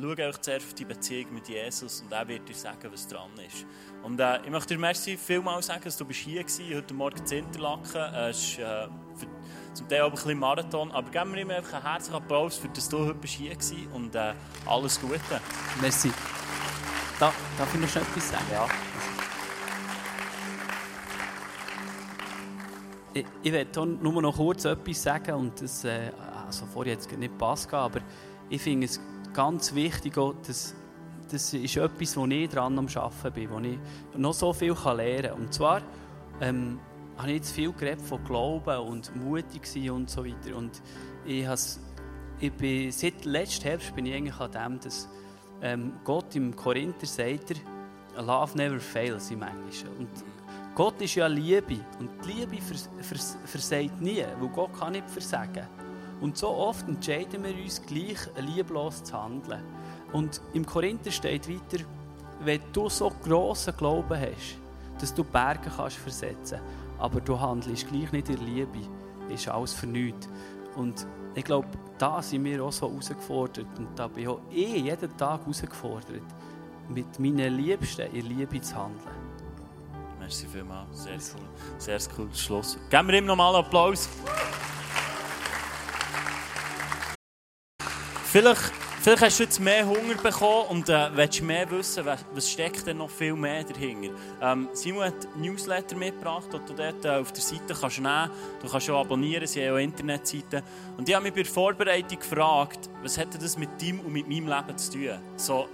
schau 0.00 0.08
euch 0.08 0.40
zuerst 0.40 0.66
auf 0.66 0.74
die 0.74 0.84
Beziehung 0.84 1.34
mit 1.34 1.48
Jesus 1.48 2.02
und 2.02 2.12
er 2.12 2.26
wird 2.28 2.48
dir 2.48 2.54
sagen, 2.54 2.88
was 2.92 3.06
dran 3.08 3.30
ist. 3.46 3.66
Und 4.02 4.20
äh, 4.20 4.40
ich 4.44 4.50
möchte 4.50 4.74
dir 4.74 4.80
merci 4.80 5.16
vielmal 5.16 5.62
sagen, 5.62 5.82
dass 5.84 5.96
du 5.96 6.04
bist 6.04 6.20
hier 6.20 6.42
warst, 6.42 6.76
heute 6.76 6.94
Morgen 6.94 7.26
zu 7.26 7.36
Interlaken. 7.36 8.14
Äh, 8.14 8.30
es 8.30 8.38
ist 8.38 8.58
äh, 8.58 8.86
für 9.16 9.26
zum 9.74 9.88
Teil 9.88 10.02
auch 10.02 10.06
ein 10.06 10.12
bisschen 10.12 10.38
Marathon. 10.38 10.90
Aber 10.92 11.10
geben 11.10 11.34
wir 11.34 11.42
ihm 11.42 11.50
einfach 11.50 11.74
einen 11.74 11.82
herzlichen 11.84 12.16
Applaus, 12.16 12.56
für 12.56 12.68
dass 12.68 12.88
du 12.88 12.98
heute 13.06 13.26
hier 13.26 13.54
warst 13.54 13.74
und 13.94 14.14
äh, 14.14 14.34
alles 14.66 15.00
Gute. 15.00 15.20
Merci. 15.80 16.12
Da, 17.18 17.32
darf 17.56 17.74
ich 17.74 17.80
noch 17.80 17.88
schnell 17.88 18.04
etwas 18.04 18.30
sagen? 18.30 18.44
Ja. 18.52 18.68
Ich, 23.14 23.26
ich 23.42 23.52
werde 23.52 23.86
nur 23.86 24.22
noch 24.22 24.36
kurz 24.36 24.64
etwas 24.64 25.02
sagen 25.02 25.34
und 25.34 25.60
das, 25.60 25.84
äh, 25.84 26.12
also 26.46 26.66
vorher 26.66 26.94
jetzt 26.94 27.10
nicht 27.10 27.36
passt, 27.36 27.72
aber 27.74 28.00
ich 28.48 28.62
finde 28.62 28.86
es 28.86 29.00
ganz 29.38 29.72
wichtig, 29.72 30.14
dass 30.14 30.74
das 31.30 31.54
ist 31.54 31.76
etwas, 31.76 32.16
wo 32.16 32.26
ich 32.26 32.48
dran 32.48 32.76
am 32.76 32.88
Arbeiten 32.92 33.32
bin, 33.32 33.50
wo 33.52 33.60
ich 33.60 33.78
noch 34.16 34.34
so 34.34 34.52
viel 34.52 34.72
lernen 34.72 35.22
kann. 35.22 35.32
Und 35.40 35.54
zwar 35.54 35.80
ähm, 36.40 36.80
habe 37.16 37.28
ich 37.28 37.36
jetzt 37.36 37.52
viel 37.52 37.72
geredet 37.72 38.02
von 38.02 38.24
Glauben 38.24 38.76
und 38.80 39.14
mutig 39.14 39.64
sein 39.64 39.90
und 39.90 40.10
so 40.10 40.26
weiter. 40.26 40.56
Und 40.56 40.82
ich, 41.24 41.46
ich 42.40 42.52
bin, 42.52 42.90
seit 42.90 43.24
letztem 43.26 43.68
Herbst 43.68 43.94
bin 43.94 44.06
ich 44.06 44.14
eigentlich 44.16 44.40
an 44.40 44.50
dem, 44.50 44.80
dass 44.80 45.08
ähm, 45.62 45.92
Gott 46.02 46.34
im 46.34 46.56
Korinther 46.56 47.06
sagt, 47.06 47.52
er, 48.16 48.22
Love 48.24 48.56
never 48.56 48.80
fails 48.80 49.30
im 49.30 49.42
Englischen. 49.42 49.88
Und 50.00 50.08
Gott 50.74 51.00
ist 51.00 51.14
ja 51.14 51.28
Liebe 51.28 51.76
und 52.00 52.10
die 52.24 52.32
Liebe 52.32 52.60
vers, 52.60 52.90
vers, 53.02 53.38
versagt 53.44 54.00
nie, 54.00 54.24
weil 54.40 54.48
Gott 54.48 54.76
kann 54.76 54.94
nicht 54.94 55.08
versagen. 55.08 55.68
Und 56.20 56.36
so 56.36 56.48
oft 56.48 56.88
entscheiden 56.88 57.44
wir 57.44 57.54
uns 57.54 57.80
gleich, 57.82 58.18
lieblos 58.40 59.04
zu 59.04 59.22
handeln. 59.22 59.62
Und 60.12 60.40
im 60.52 60.66
Korinther 60.66 61.10
steht 61.10 61.48
weiter, 61.48 61.84
wenn 62.40 62.60
du 62.72 62.88
so 62.88 63.12
grossen 63.22 63.76
Glauben 63.76 64.18
hast, 64.18 64.58
dass 65.00 65.14
du 65.14 65.22
Berge 65.24 65.70
kannst 65.74 65.96
versetzen 65.96 66.60
aber 66.98 67.20
du 67.20 67.38
handelst 67.38 67.88
gleich 67.88 68.10
nicht 68.12 68.28
in 68.28 68.44
Liebe, 68.44 68.78
ist 69.28 69.48
alles 69.48 69.72
für 69.72 69.86
nichts. 69.86 70.28
Und 70.76 71.06
ich 71.34 71.44
glaube, 71.44 71.68
da 71.98 72.20
sind 72.22 72.44
wir 72.44 72.62
auch 72.64 72.72
so 72.72 72.88
herausgefordert 72.88 73.66
und 73.78 73.88
da 73.96 74.08
bin 74.08 74.28
auch 74.28 74.40
ich 74.50 74.82
jeden 74.82 75.16
Tag 75.16 75.40
herausgefordert, 75.40 76.22
mit 76.88 77.18
meinen 77.18 77.56
Liebsten 77.56 78.12
in 78.12 78.26
Liebe 78.26 78.60
zu 78.60 78.74
handeln. 78.74 79.14
Merci 80.18 80.46
vielmals, 80.46 81.04
sehr 81.04 81.14
cool. 81.14 81.78
Sehr 81.78 81.98
cooles 82.14 82.40
Schluss. 82.40 82.78
Geben 82.90 83.08
wir 83.08 83.18
ihm 83.18 83.26
nochmal 83.26 83.54
Applaus. 83.56 84.08
Vielleicht 88.30 88.72
Vielleicht 89.00 89.22
hast 89.22 89.38
du 89.38 89.44
jetzt 89.44 89.60
mehr 89.60 89.86
Hunger 89.86 90.16
bekommen 90.20 90.66
und 90.70 90.88
äh, 90.88 91.08
willst 91.14 91.40
mehr 91.40 91.70
wissen, 91.70 92.04
was, 92.04 92.24
was 92.34 92.50
steckt 92.50 92.84
denn 92.84 92.98
noch 92.98 93.08
viel 93.08 93.34
mehr 93.34 93.62
dahinter. 93.62 94.10
Ähm, 94.42 94.68
Simon 94.72 95.04
hat 95.04 95.36
Newsletter 95.36 95.96
mitgebracht, 95.96 96.48
die 96.52 96.58
du 96.66 96.74
dort 96.74 97.04
äh, 97.04 97.10
auf 97.10 97.30
der 97.30 97.40
Seite 97.40 97.74
kannst 97.80 98.00
nehmen 98.00 98.30
Du 98.60 98.68
kannst 98.68 98.90
auch 98.90 99.00
abonnieren, 99.00 99.46
sie 99.46 99.64
haben 99.64 99.76
auch 99.76 99.78
Internetseiten. 99.78 100.62
Und 100.96 101.08
ich 101.08 101.14
habe 101.14 101.22
mich 101.22 101.32
bei 101.32 101.42
der 101.42 101.50
Vorbereitung 101.50 102.18
gefragt, 102.18 102.90
was 103.02 103.16
hat 103.16 103.40
das 103.40 103.56
mit 103.56 103.80
deinem 103.80 104.00
und 104.00 104.12
mit 104.12 104.28
meinem 104.28 104.48
Leben 104.48 104.76
zu 104.76 104.92
tun? 104.92 105.18
So, 105.36 105.68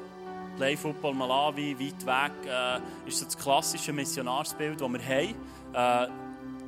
Play 0.57 0.77
Football 0.77 1.15
Malawi, 1.15 1.75
weit 1.81 2.07
weg, 2.07 2.33
äh, 2.47 3.09
ist 3.09 3.19
so 3.19 3.25
das 3.25 3.39
klassische 3.39 3.93
Missionarsbild, 3.93 4.81
das 4.81 4.93
wir 4.93 5.03
haben. 5.03 6.09
Äh, 6.09 6.09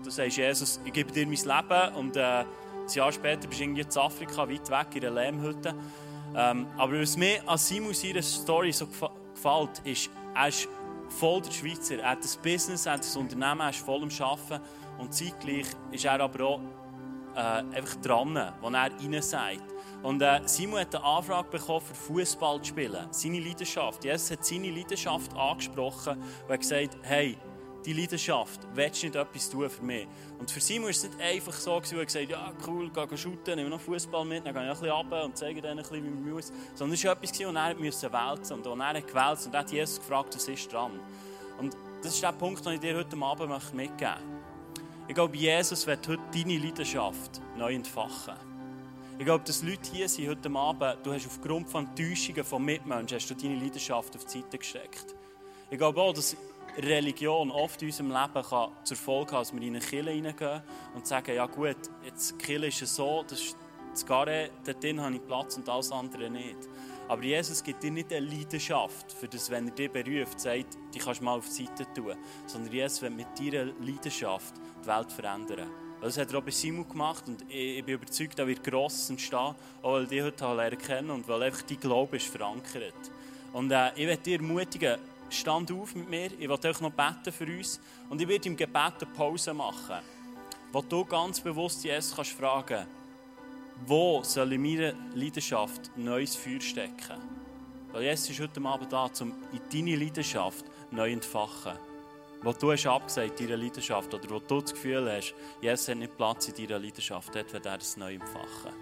du 0.03 0.11
sagst, 0.11 0.39
Jesus, 0.39 0.81
ich 0.87 0.93
gebe 0.93 1.13
dir 1.13 1.27
mein 1.27 1.37
Leben 1.37 1.95
und 1.97 2.17
äh, 2.17 2.45
ein 2.87 2.93
Jahr 2.93 3.13
später 3.13 3.49
bist 3.49 3.61
du 3.61 3.65
irgendwie 3.65 3.83
in 3.83 3.99
Afrika, 3.99 4.49
weit 4.49 4.71
weg, 4.71 4.97
in 4.97 5.07
einer 5.07 5.23
Lehmhütte. 5.23 5.75
Ähm, 6.35 6.67
aber 6.77 7.01
was 7.01 7.17
mir 7.17 7.41
an 7.47 7.59
Simon 7.59 7.95
seiner 7.95 8.23
Story 8.23 8.73
so 8.73 8.87
gefällt, 8.87 9.81
ist, 9.85 10.11
er 10.35 10.49
ist 10.49 10.69
voll 11.09 11.41
der 11.41 11.51
Schweizer. 11.51 11.99
Er 11.99 12.11
hat 12.11 12.19
ein 12.19 12.43
Business, 12.43 12.87
er 12.87 12.95
hat 12.95 13.05
ein 13.05 13.21
Unternehmen, 13.21 13.61
er 13.61 13.71
ist 13.71 13.81
voll 13.81 14.03
am 14.03 14.11
Arbeiten. 14.21 14.65
Und 14.99 15.15
zeitgleich 15.15 15.67
ist 15.91 16.05
er 16.05 16.21
aber 16.21 16.45
auch 16.45 16.61
äh, 17.35 17.39
einfach 17.39 17.97
dran, 18.03 18.53
wo 18.61 18.69
er 18.69 18.91
rein 18.91 19.23
sagt. 19.23 19.75
Und 20.03 20.23
äh, 20.23 20.41
Simon 20.47 20.81
hat 20.81 20.95
eine 20.95 21.05
Anfrage 21.05 21.49
bekommen, 21.51 21.81
für 21.81 21.95
Fußball 21.95 22.61
zu 22.63 22.69
spielen. 22.69 23.07
Seine 23.11 23.41
Leidenschaft. 23.41 24.05
Jesus 24.05 24.31
hat 24.31 24.45
seine 24.45 24.71
Leidenschaft 24.71 25.35
angesprochen 25.35 26.19
und 26.19 26.53
hat 26.53 26.61
gesagt, 26.61 26.97
hey, 27.03 27.37
die 27.87 27.93
Leidenschaft, 27.93 28.61
willst 28.75 29.03
du 29.03 29.07
nicht 29.07 29.17
etwas 29.17 29.49
tun 29.49 29.71
für 29.71 29.83
mich? 29.83 30.07
Und 30.39 30.51
für 30.51 30.61
Simon 30.61 30.85
war 30.85 30.91
es 30.91 31.05
nicht 31.05 31.21
einfach 31.21 31.53
so, 31.53 31.79
dass 31.79 31.93
er 31.93 32.05
gesagt 32.05 32.29
ja 32.29 32.53
cool, 32.67 32.91
geh 32.91 33.17
shooten, 33.17 33.57
nehme 33.57 33.71
noch 33.71 33.81
Fußball 33.81 34.25
mit, 34.25 34.45
dann 34.45 34.53
gehe 34.53 34.65
ich 34.65 34.69
ein 34.69 34.75
bisschen 34.75 34.91
runter 34.91 35.25
und 35.25 35.37
zeige 35.39 35.63
denen 35.63 35.79
ein 35.79 35.83
bisschen, 35.83 36.05
wie 36.05 36.11
man 36.11 36.31
muss. 36.35 36.53
Sondern 36.75 36.95
es 36.95 37.05
war 37.05 37.13
etwas, 37.13 37.31
das 37.31 37.41
er 37.41 37.75
musste 37.77 38.13
wälzen 38.13 38.61
und 38.61 38.81
er 38.81 39.01
gewählt 39.01 39.47
und 39.47 39.55
er 39.55 39.61
hat 39.61 39.71
Jesus 39.71 39.99
gefragt, 39.99 40.35
was 40.35 40.49
ist 40.49 40.73
dran. 40.73 41.01
Und 41.59 41.77
das 42.03 42.15
ist 42.15 42.23
der 42.23 42.33
Punkt, 42.33 42.65
den 42.67 42.75
ich 42.75 42.81
dir 42.81 42.97
heute 42.97 43.17
Abend 43.17 43.51
mitgeben 43.75 43.75
möchte. 43.75 44.15
Ich 45.09 45.15
glaube, 45.15 45.37
Jesus 45.37 45.87
wird 45.87 46.07
heute 46.09 46.23
deine 46.35 46.59
Leidenschaft 46.59 47.41
neu 47.57 47.75
entfachen. 47.75 48.35
Ich 49.19 49.25
glaube, 49.25 49.45
dass 49.45 49.63
Leute 49.63 49.91
hier 49.93 50.09
sind 50.09 50.29
heute 50.29 50.51
Abend, 50.51 50.99
du 51.05 51.13
hast 51.13 51.27
aufgrund 51.27 51.71
von 51.71 51.95
Täuschungen 51.95 52.45
von 52.45 52.63
Mitmenschen 52.63 53.17
hast 53.17 53.31
du 53.31 53.35
deine 53.35 53.55
Leidenschaft 53.55 54.15
auf 54.15 54.25
die 54.25 54.41
Seite 54.41 54.59
gesteckt. 54.59 55.15
Ich 55.71 55.79
glaube 55.79 56.01
auch, 56.01 56.13
dass 56.13 56.37
Religion 56.79 57.51
oft 57.51 57.81
in 57.83 57.89
unserem 57.89 58.11
Leben 58.11 58.49
kann 58.49 58.71
zur 58.85 58.97
Folge 58.97 59.33
haben, 59.33 59.41
dass 59.41 59.55
wir 59.55 59.63
in 59.63 59.77
eine 59.77 59.85
Kirche 59.85 60.11
hineingehen 60.11 60.63
und 60.95 61.07
sagen, 61.07 61.35
ja 61.35 61.47
gut, 61.47 61.77
jetzt 62.05 62.33
die 62.33 62.45
Kirche 62.45 62.85
ist 62.85 62.95
so, 62.95 63.25
das 63.27 63.41
ist 63.41 63.57
das 63.93 64.05
Garre, 64.05 64.51
dort 64.65 64.83
drin 64.83 65.01
habe 65.01 65.15
ich 65.15 65.27
Platz 65.27 65.57
und 65.57 65.69
alles 65.69 65.91
andere 65.91 66.29
nicht. 66.29 66.57
Aber 67.09 67.23
Jesus 67.23 67.63
gibt 67.63 67.83
dir 67.83 67.91
nicht 67.91 68.13
eine 68.13 68.27
Leidenschaft, 68.27 69.13
für 69.13 69.29
das, 69.29 69.49
wenn 69.51 69.69
er 69.69 69.75
dich 69.75 69.91
beruft, 69.91 70.41
sagt, 70.41 70.77
die 70.93 70.99
kannst 70.99 71.21
du 71.21 71.25
mal 71.25 71.39
auf 71.39 71.47
die 71.47 71.65
Seite 71.65 71.87
tun. 71.95 72.15
Sondern 72.47 72.73
Jesus 72.73 73.01
will 73.01 73.11
mit 73.11 73.29
deiner 73.39 73.67
Leidenschaft 73.81 74.55
die 74.83 74.87
Welt 74.87 75.13
verändern. 75.13 75.71
Das 76.01 76.19
hat 76.19 76.31
bei 76.45 76.51
Simon 76.51 76.87
gemacht 76.87 77.25
und 77.27 77.43
ich, 77.49 77.79
ich 77.79 77.85
bin 77.85 77.95
überzeugt, 77.95 78.39
da 78.39 78.47
wird 78.47 78.63
Grosses 78.63 79.09
entstehen, 79.09 79.55
auch 79.83 79.93
weil 79.93 80.07
die 80.07 80.23
heute 80.23 80.45
lernen 80.55 80.79
kennen 80.79 81.11
und 81.11 81.27
weil 81.27 81.45
einfach 81.45 81.63
dein 81.63 81.81
Glaube 81.81 82.17
ist 82.17 82.27
verankert. 82.27 82.95
Und 83.53 83.71
äh, 83.71 83.91
ich 83.95 84.07
werde 84.07 84.23
dir 84.23 84.37
ermutigen, 84.39 84.99
stand 85.31 85.73
auf 85.73 85.95
mit 85.95 86.09
mir, 86.09 86.31
ich 86.39 86.49
werde 86.49 86.69
euch 86.69 86.81
noch 86.81 86.93
beten 86.93 87.33
für 87.33 87.47
uns 87.47 87.81
und 88.09 88.21
ich 88.21 88.29
werde 88.29 88.49
im 88.49 88.57
Gebet 88.57 88.95
eine 89.01 89.11
Pause 89.15 89.55
machen, 89.55 90.01
wo 90.73 90.81
du 90.83 91.05
ganz 91.05 91.41
bewusst 91.41 91.85
Jesus 91.85 92.15
kannst 92.15 92.33
fragen 92.33 92.87
wo 93.85 94.23
soll 94.23 94.53
in 94.53 94.63
meiner 94.63 94.95
Leidenschaft 95.15 95.91
neues 95.97 96.35
Feuer 96.35 96.61
stecken? 96.61 97.21
Weil 97.93 98.05
Jesus 98.05 98.31
ist 98.31 98.41
heute 98.41 98.61
Abend 98.65 98.93
da, 98.93 99.11
um 99.21 99.35
in 99.53 99.61
deine 99.73 99.97
Leidenschaft 99.97 100.65
neu 100.91 101.13
entfachen. 101.13 101.73
Wo 102.43 102.53
du 102.53 102.73
hast 102.73 102.87
abgesagt, 102.87 103.41
deiner 103.41 103.57
Leidenschaft, 103.57 104.13
oder 104.13 104.31
wo 104.31 104.39
du 104.39 104.61
das 104.61 104.73
Gefühl 104.73 105.11
hast, 105.11 105.35
Jesus 105.61 105.89
hat 105.89 105.99
nicht 105.99 106.17
Platz 106.17 106.49
in 106.49 106.55
deiner 106.55 106.79
Leidenschaft, 106.79 107.35
dort 107.35 107.53
wird 107.53 107.67
er 107.67 107.79
es 107.79 107.97
neu 107.97 108.15
entfachen. 108.15 108.73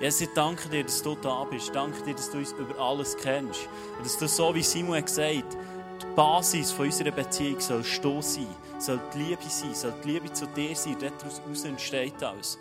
Jesus, 0.00 0.22
ich 0.22 0.28
danke 0.34 0.68
dir, 0.68 0.84
dass 0.84 1.02
du 1.02 1.14
da 1.14 1.44
bist. 1.44 1.66
Ich 1.66 1.72
danke 1.72 2.02
dir, 2.02 2.14
dass 2.14 2.30
du 2.30 2.38
uns 2.38 2.52
über 2.52 2.78
alles 2.78 3.16
kennst. 3.18 3.68
Und 3.98 4.06
dass 4.06 4.16
du 4.16 4.26
so, 4.26 4.54
wie 4.54 4.62
Simon 4.62 4.96
hat 4.96 5.06
gesagt 5.06 5.26
die 5.28 5.69
Basis 6.20 6.70
von 6.70 6.84
unserer 6.84 7.12
Beziehung 7.12 7.58
soll 7.60 7.82
du 8.02 8.20
sein, 8.20 8.46
soll 8.78 9.00
die 9.14 9.20
Liebe 9.20 9.42
sein, 9.48 9.74
soll 9.74 9.94
die 10.04 10.10
Liebe 10.10 10.30
zu 10.30 10.46
dir 10.48 10.76
sein. 10.76 10.94
Daraus 11.00 11.64
entsteht 11.64 12.22
alles 12.22 12.58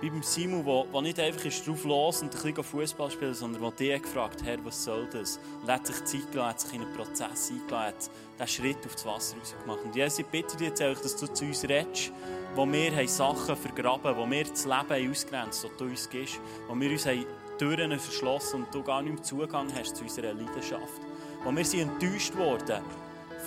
wie 0.00 0.08
beim 0.08 0.22
Simon, 0.22 0.64
der 0.92 1.02
nicht 1.02 1.18
einfach 1.18 1.46
ist 1.46 1.66
drauf 1.66 1.82
los 1.82 2.22
und 2.22 2.32
ein 2.32 2.40
bisschen 2.40 2.62
Fußball 2.62 3.10
spielen, 3.10 3.34
sondern 3.34 3.60
der 3.60 3.70
dich 3.72 4.02
gefragt 4.02 4.44
hat, 4.44 4.64
was 4.64 4.84
soll 4.84 5.08
das? 5.10 5.40
Und 5.60 5.68
er 5.68 5.74
hat 5.74 5.86
sich 5.88 6.04
Zeit 6.04 6.30
gelassen, 6.30 6.48
hat 6.48 6.60
sich 6.60 6.74
in 6.74 6.82
einen 6.82 6.92
Prozess 6.92 7.50
eingeladen, 7.50 7.96
hat 8.38 8.50
Schritt 8.50 8.86
aufs 8.86 9.04
Wasser 9.04 9.36
rausgemacht. 9.36 9.84
Und 9.84 9.96
Jesus, 9.96 10.20
ich 10.20 10.26
bitte 10.26 10.56
dich 10.56 10.68
jetzt 10.68 10.80
auch, 10.80 11.02
dass 11.02 11.16
du 11.16 11.26
zu 11.26 11.44
uns 11.44 11.64
redest, 11.64 12.12
wo 12.54 12.70
wir 12.70 12.94
haben 12.94 13.08
Sachen 13.08 13.56
vergraben 13.56 14.16
wo 14.16 14.30
wir 14.30 14.44
das 14.44 14.64
Leben 14.64 15.10
ausgrenzt, 15.10 15.64
das 15.64 15.70
du 15.76 15.84
uns 15.86 16.08
gibst, 16.08 16.38
wo 16.68 16.78
wir 16.78 16.90
uns 16.90 17.04
haben 17.04 17.26
Türen 17.58 17.98
verschlossen 17.98 18.62
und 18.62 18.72
du 18.72 18.84
gar 18.84 19.02
nicht 19.02 19.14
mehr 19.14 19.22
Zugang 19.24 19.72
hast 19.74 19.96
zu 19.96 20.04
unserer 20.04 20.34
Leidenschaft. 20.34 21.05
Wo 21.46 21.54
wir 21.54 21.64
sind 21.64 21.82
enttäuscht 22.02 22.36
worden 22.36 22.82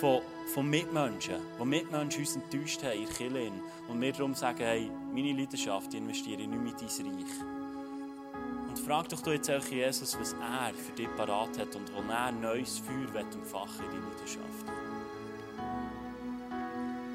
von 0.00 0.22
von 0.54 0.68
Mitmenschen, 0.68 1.36
wo 1.58 1.64
Mitmenschen 1.64 2.22
uns 2.22 2.34
enttäuscht 2.34 2.82
haben 2.82 2.98
in 2.98 3.04
der 3.04 3.14
Kirche. 3.14 3.52
Und 3.88 4.00
wir 4.00 4.12
darum 4.12 4.34
sagen, 4.34 4.58
hey, 4.58 4.90
meine 5.12 5.32
Leidenschaft 5.32 5.94
investiere 5.94 6.40
ich 6.40 6.48
nicht 6.48 6.62
mehr 6.62 6.72
in 6.72 6.78
dein 6.78 7.14
Reich. 7.14 7.34
Und 8.68 8.78
frag 8.78 9.08
doch 9.10 9.20
du 9.20 9.32
jetzt 9.32 9.50
auch 9.50 9.64
Jesus, 9.66 10.18
was 10.18 10.32
er 10.32 10.72
für 10.74 10.92
dich 10.92 11.08
parat 11.16 11.58
hat 11.58 11.76
und 11.76 11.92
wo 11.94 12.00
er 12.10 12.32
neues 12.32 12.78
Feuer 12.78 13.20
entfachen 13.20 13.78
will 13.78 13.84
in 13.84 14.02
deine 14.02 14.12
Leidenschaft. 14.12 14.66